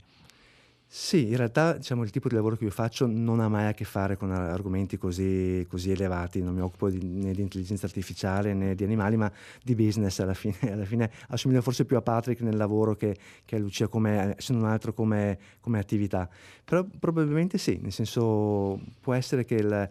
Sì, 0.89 1.27
in 1.27 1.35
realtà 1.35 1.73
diciamo, 1.75 2.03
il 2.03 2.11
tipo 2.11 2.29
di 2.29 2.35
lavoro 2.35 2.55
che 2.55 2.63
io 2.63 2.69
faccio 2.71 3.05
non 3.07 3.41
ha 3.41 3.49
mai 3.49 3.65
a 3.67 3.73
che 3.73 3.83
fare 3.83 4.15
con 4.15 4.31
ar- 4.31 4.49
argomenti 4.51 4.97
così, 4.97 5.65
così 5.69 5.91
elevati, 5.91 6.41
non 6.41 6.53
mi 6.55 6.61
occupo 6.61 6.89
di- 6.89 7.03
né 7.03 7.33
di 7.33 7.41
intelligenza 7.41 7.85
artificiale 7.87 8.53
né 8.53 8.73
di 8.73 8.85
animali, 8.85 9.17
ma 9.17 9.29
di 9.61 9.75
business 9.75 10.19
alla 10.19 10.33
fine. 10.33 10.55
Alla 10.71 10.85
fine 10.85 11.11
assomiglia 11.29 11.61
forse 11.61 11.83
più 11.85 11.97
a 11.97 12.01
Patrick 12.01 12.41
nel 12.41 12.55
lavoro 12.55 12.95
che, 12.95 13.17
che 13.43 13.55
a 13.57 13.59
Lucia, 13.59 13.87
come, 13.89 14.35
se 14.37 14.53
non 14.53 14.63
altro 14.65 14.93
come, 14.93 15.37
come 15.59 15.77
attività. 15.79 16.29
Però 16.63 16.85
probabilmente 16.99 17.57
sì, 17.57 17.77
nel 17.81 17.91
senso 17.91 18.79
può 19.01 19.13
essere 19.13 19.43
che, 19.43 19.55
il- 19.55 19.89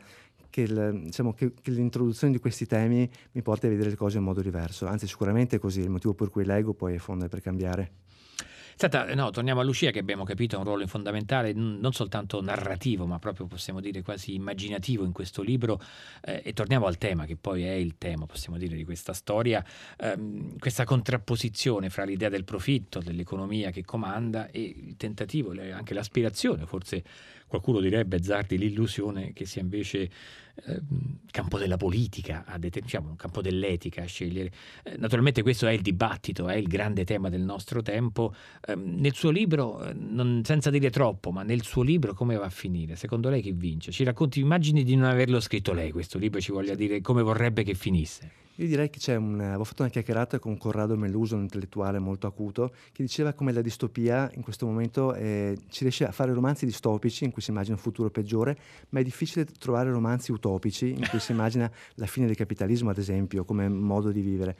che 0.49 0.63
il- 0.63 1.01
diciamo, 1.05 1.35
che- 1.35 1.53
che 1.61 1.71
l'introduzione 1.73 2.33
di 2.33 2.39
questi 2.41 2.65
temi 2.67 3.09
mi 3.33 3.43
porti 3.43 3.67
a 3.67 3.69
vedere 3.69 3.91
le 3.91 3.97
cose 3.97 4.17
in 4.19 4.25
modo 4.25 4.41
diverso, 4.41 4.87
anzi 4.87 5.07
sicuramente 5.07 5.57
è 5.57 5.59
così, 5.59 5.81
il 5.81 5.91
motivo 5.91 6.15
per 6.15 6.31
cui 6.31 6.45
leggo 6.47 6.73
poi 6.73 6.95
è 6.95 6.99
fondo 6.99 7.29
per 7.29 7.41
cambiare. 7.43 7.91
Senta, 8.79 9.15
no, 9.15 9.31
torniamo 9.31 9.61
a 9.61 9.63
Lucia 9.63 9.91
che 9.91 10.01
abbiamo 10.01 10.25
capito 10.25 10.57
ha 10.57 10.59
un 10.59 10.67
ruolo 10.67 10.87
fondamentale, 10.87 11.55
non 11.55 11.95
soltanto 11.95 12.43
narrativo, 12.43 13.07
ma 13.07 13.19
proprio 13.19 13.47
possiamo 13.47 13.81
dire 13.81 14.03
quasi 14.03 14.35
immaginativo 14.35 15.03
in 15.03 15.13
questo 15.13 15.41
libro. 15.41 15.81
eh, 16.21 16.43
e 16.45 16.53
torniamo 16.53 16.85
al 16.85 16.99
tema, 16.99 17.25
che 17.25 17.37
poi 17.37 17.63
è 17.65 17.73
il 17.73 17.97
tema, 17.97 18.27
possiamo 18.27 18.59
dire, 18.59 18.77
di 18.77 18.85
questa 18.85 19.15
storia, 19.15 19.65
ehm, 19.97 20.59
questa 20.59 20.85
contrapposizione 20.85 21.89
fra 21.89 22.05
l'idea 22.05 22.29
del 22.29 22.45
profitto, 22.45 23.01
dell'economia 23.01 23.71
che 23.71 23.83
comanda 23.83 24.51
e 24.51 24.61
il 24.61 24.97
tentativo, 24.99 25.55
anche 25.73 25.95
l'aspirazione, 25.95 26.67
forse 26.67 27.03
qualcuno 27.47 27.81
direbbe, 27.81 28.23
Zardi, 28.23 28.59
l'illusione 28.59 29.33
che 29.33 29.47
sia 29.47 29.63
invece 29.63 30.11
ehm, 30.67 31.19
campo 31.31 31.59
della 31.59 31.77
politica, 31.77 32.45
a 32.47 32.59
deter- 32.59 32.85
diciamo, 32.85 33.11
un 33.11 33.17
campo 33.17 33.41
dell'etica 33.41 34.03
a 34.03 34.07
scegliere. 34.07 34.51
Eh, 34.83 34.97
naturalmente 34.99 35.43
questo 35.43 35.67
è 35.67 35.73
il 35.73 35.83
dibattito, 35.83 36.49
è 36.49 36.57
il 36.57 36.67
grande 36.67 37.05
tema 37.05 37.29
del 37.29 37.43
nostro 37.43 37.83
tempo. 37.83 38.35
Ehm, 38.67 38.97
nel 38.99 39.15
suo 39.15 39.31
libro, 39.31 39.85
eh, 39.85 39.93
non- 39.95 40.43
senza 40.45 40.71
dire 40.71 40.91
troppo, 40.91 41.31
ma 41.31 41.43
nel 41.43 41.63
suo 41.63 41.83
libro 41.83 42.15
come 42.15 42.37
va 42.37 42.47
a 42.47 42.51
finire? 42.51 42.97
Secondo 42.97 43.29
lei 43.29 43.43
chi 43.43 43.53
vince? 43.53 43.93
Ci 43.93 44.05
racconti, 44.05 44.41
immagini 44.41 44.83
di 44.83 44.95
non 44.97 45.09
averlo 45.09 45.41
scritto 45.41 45.73
lei 45.73 45.91
questo 45.91 46.19
libro, 46.19 46.41
ci 46.41 46.53
voglia 46.53 46.75
dire 46.75 47.01
come 47.01 47.23
vorrebbe 47.23 47.63
che 47.63 47.75
finisse. 47.75 48.46
Io 48.59 48.67
direi 48.67 48.89
che 48.89 48.99
c'è 48.99 49.17
un... 49.17 49.39
avevo 49.39 49.65
fatto 49.65 49.83
una 49.83 49.91
chiacchierata 49.91 50.39
con 50.39 50.57
Corrado 50.57 50.97
Meluso, 50.97 51.37
un 51.37 51.43
intellettuale 51.43 51.99
molto 51.99 52.27
acuto, 52.27 52.73
che 52.91 53.03
diceva 53.03 53.35
come 53.35 53.53
la 53.53 53.61
distopia 53.61 54.31
in 54.35 54.43
questo 54.43 54.65
momento 54.65 55.13
eh, 55.13 55.59
ci 55.69 55.83
riesce 55.83 56.07
a 56.07 56.11
fare 56.11 56.33
romanzi 56.33 56.65
distopici 56.65 57.25
in 57.25 57.33
cui 57.33 57.43
si 57.43 57.51
immagina 57.51 57.75
un 57.75 57.83
futuro 57.83 58.09
peggiore, 58.09 58.57
ma 58.91 59.01
è 59.01 59.03
difficile 59.03 59.45
trovare 59.45 59.91
romanzi 59.91 60.33
utopici 60.33 60.89
in 60.89 61.07
cui 61.11 61.21
si 61.21 61.33
immagina 61.33 61.71
la 61.97 62.07
fine 62.07 62.27
del 62.27 62.37
capitalismo, 62.37 62.89
ad 62.89 62.97
esempio, 62.97 63.45
come 63.45 63.69
modo 63.69 64.11
di 64.11 64.23
vivere. 64.23 64.57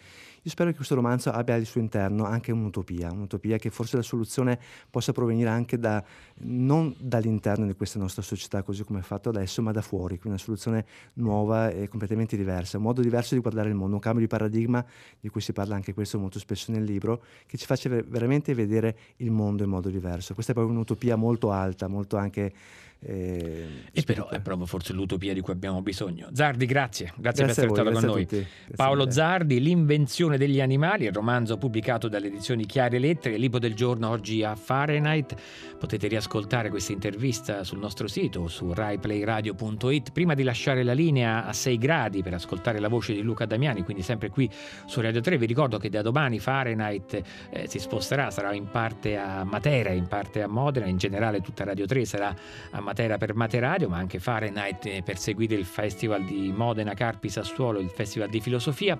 Io 0.47 0.53
spero 0.53 0.71
che 0.71 0.77
questo 0.77 0.95
romanzo 0.95 1.31
abbia 1.31 1.57
al 1.57 1.65
suo 1.65 1.81
interno 1.81 2.25
anche 2.25 2.53
un'utopia, 2.53 3.11
un'utopia 3.11 3.57
che 3.59 3.71
forse 3.71 3.97
la 3.97 4.03
soluzione 4.03 4.61
possa 4.89 5.13
provenire 5.13 5.49
anche 5.49 5.77
da, 5.77 6.01
non 6.43 6.95
dall'interno 7.01 7.67
di 7.67 7.75
questa 7.75 7.99
nostra 7.99 8.23
società 8.23 8.63
così 8.63 8.85
come 8.85 9.01
è 9.01 9.03
fatto 9.03 9.31
adesso, 9.31 9.61
ma 9.61 9.73
da 9.73 9.83
fuori, 9.83 10.19
quindi 10.19 10.29
una 10.29 10.39
soluzione 10.39 10.87
nuova 11.15 11.71
e 11.71 11.89
completamente 11.89 12.37
diversa, 12.37 12.77
un 12.77 12.85
modo 12.85 13.01
diverso 13.01 13.35
di 13.35 13.41
guardare 13.41 13.71
il 13.71 13.75
mondo, 13.75 13.86
un 13.93 14.01
cambio 14.01 14.23
di 14.23 14.29
paradigma 14.29 14.85
di 15.21 15.29
cui 15.29 15.41
si 15.41 15.53
parla 15.53 15.75
anche 15.75 15.95
questo 15.95 16.19
molto 16.19 16.39
spesso 16.39 16.73
nel 16.73 16.85
libro, 16.85 17.23
che 17.47 17.57
ci 17.57 17.67
faccia 17.67 17.89
veramente 17.89 18.55
vedere 18.55 18.97
il 19.17 19.31
mondo 19.31 19.63
in 19.63 19.71
modo 19.71 19.89
diverso. 19.89 20.35
Questa 20.35 20.53
è 20.53 20.55
proprio 20.55 20.75
un'utopia 20.75 21.17
molto 21.17 21.51
alta, 21.51 21.89
molto 21.89 22.17
anche 22.17 22.53
eh, 23.01 23.67
e 23.93 24.03
però 24.03 24.29
è 24.29 24.41
proprio 24.41 24.67
forse 24.67 24.93
l'utopia 24.93 25.33
di 25.33 25.41
cui 25.41 25.53
abbiamo 25.53 25.83
bisogno. 25.83 26.29
Zardi, 26.33 26.67
grazie, 26.67 27.13
grazie, 27.17 27.45
grazie 27.45 27.45
per 27.45 27.51
essere 27.53 27.69
stato 27.69 27.91
con 27.91 28.05
noi. 28.05 28.47
Paolo 28.75 29.11
Zardi, 29.11 29.61
L'invenzione 29.61 30.37
degli 30.39 30.61
animali, 30.61 31.05
il 31.05 31.13
romanzo 31.13 31.57
pubblicato 31.57 32.09
dalle 32.09 32.27
edizioni 32.27 32.67
Chiare 32.67 32.99
Lettere, 32.99 33.35
il 33.35 33.41
libro 33.41 33.59
del 33.59 33.75
giorno 33.75 34.09
oggi 34.09 34.43
a 34.43 34.57
Fahrenheit. 34.57 35.35
Potete 35.79 36.09
riascoltare 36.09 36.71
questa 36.71 36.93
intervista 36.93 37.63
sul 37.63 37.79
nostro 37.79 38.09
sito 38.09 38.49
su 38.49 38.73
raiplayradio.it. 38.73 40.11
Prima 40.13 40.35
di 40.35 40.43
lasciare 40.43 40.83
la 40.83 40.95
linea 40.95 41.45
a 41.47 41.53
6 41.53 41.79
gradi 41.79 42.23
per 42.23 42.35
ascoltare 42.35 42.81
la 42.81 42.89
voce 42.89 43.13
di 43.13 43.21
Luca 43.21 43.45
Damiani, 43.45 43.83
quindi 43.83 44.03
sempre 44.03 44.31
qui 44.31 44.51
su 44.87 45.01
Radio 45.01 45.21
3, 45.21 45.39
vi 45.39 45.47
ricordo 45.47 45.79
che 45.79 45.91
da 45.91 46.03
domani 46.03 46.39
Fahrenheit 46.39 47.23
eh, 47.51 47.69
si 47.69 47.79
sposterà, 47.79 48.31
sarà 48.31 48.53
in 48.53 48.69
parte 48.69 49.17
a 49.17 49.45
Matera, 49.45 49.91
in 49.91 50.09
parte 50.09 50.43
a 50.43 50.49
Modena, 50.49 50.87
in 50.87 50.97
generale 50.97 51.41
tutta 51.41 51.63
Radio 51.65 51.87
3 51.87 52.05
sarà 52.05 52.35
a 52.71 52.81
Matera 52.81 52.86
per 52.95 53.35
Materadio, 53.35 53.89
ma 53.89 53.97
anche 53.97 54.19
Fahrenheit 54.19 55.03
per 55.03 55.19
seguire 55.19 55.55
il 55.55 55.65
Festival 55.65 56.25
di 56.25 56.53
Modena 56.55 56.95
Carpi 56.95 57.29
Sassuolo, 57.29 57.79
il 57.79 57.91
Festival 57.91 58.29
di 58.29 58.41
Filosofia. 58.41 58.99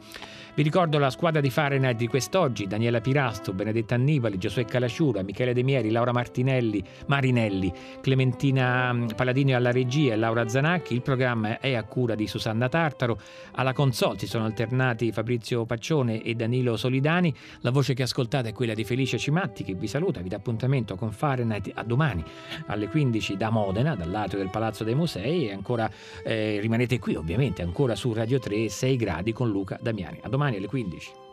Vi 0.55 0.63
ricordo 0.63 0.99
la 0.99 1.11
squadra 1.11 1.41
di 1.41 1.51
Fahrenheit 1.51 1.97
di 1.97 2.09
quest'oggi, 2.09 2.67
Daniela 2.67 3.01
Pirasto, 3.01 3.53
Benedetta 3.53 3.95
Annibali, 3.95 4.39
Giosuè 4.39 4.65
Calasciura, 4.65 5.23
Michele 5.23 5.53
De 5.53 5.63
Mieri, 5.63 5.91
Laura 5.91 6.13
Martinelli, 6.13 6.83
Marinelli, 7.07 7.73
Clementina 8.01 8.93
mm, 8.93 9.09
Paladini 9.17 9.55
alla 9.55 9.71
regia 9.71 10.15
e 10.15 10.17
Laura 10.17 10.49
Zanacchi. 10.49 10.95
Il 10.95 11.03
programma 11.03 11.61
è 11.61 11.75
a 11.75 11.85
cura 11.85 12.15
di 12.15 12.27
Susanna 12.27 12.69
Tartaro. 12.69 13.19
Alla 13.53 13.75
console 13.75 14.19
si 14.19 14.27
sono 14.27 14.47
alternati 14.47 15.13
Fabrizio 15.13 15.67
Paccione 15.67 16.23
e 16.23 16.35
Danilo 16.35 16.77
Solidani. 16.77 17.35
La 17.61 17.71
voce 17.71 17.93
che 17.93 18.05
ascoltate 18.05 18.49
è 18.49 18.53
quella 18.53 18.75
di 18.75 18.85
Felice 18.85 19.19
Cimatti 19.19 19.63
che 19.63 19.75
vi 19.75 19.87
saluta, 19.87 20.21
vi 20.21 20.29
dà 20.31 20.37
appuntamento 20.37 20.97
con 20.97 21.13
Fahrenheit 21.13 21.71
a 21.75 21.83
domani 21.83 22.25
alle 22.67 22.89
15 22.89 23.37
da 23.37 23.51
Modena 23.51 23.76
Modena, 23.77 23.95
dall'atrio 23.95 24.39
del 24.39 24.49
Palazzo 24.49 24.85
dei 24.85 24.95
Musei 24.95 25.49
e 25.49 25.53
ancora 25.53 25.91
eh, 26.25 26.59
rimanete 26.61 26.99
qui 26.99 27.15
ovviamente, 27.15 27.61
ancora 27.61 27.95
su 27.95 28.13
Radio 28.15 28.39
3, 28.39 28.71
6 28.71 28.97
gradi 28.97 29.33
con 29.33 29.51
Luca 29.51 29.79
Damiani. 29.79 30.21
A 30.23 30.29
domani 30.31 30.57
alle 30.57 30.67
15. 30.67 31.26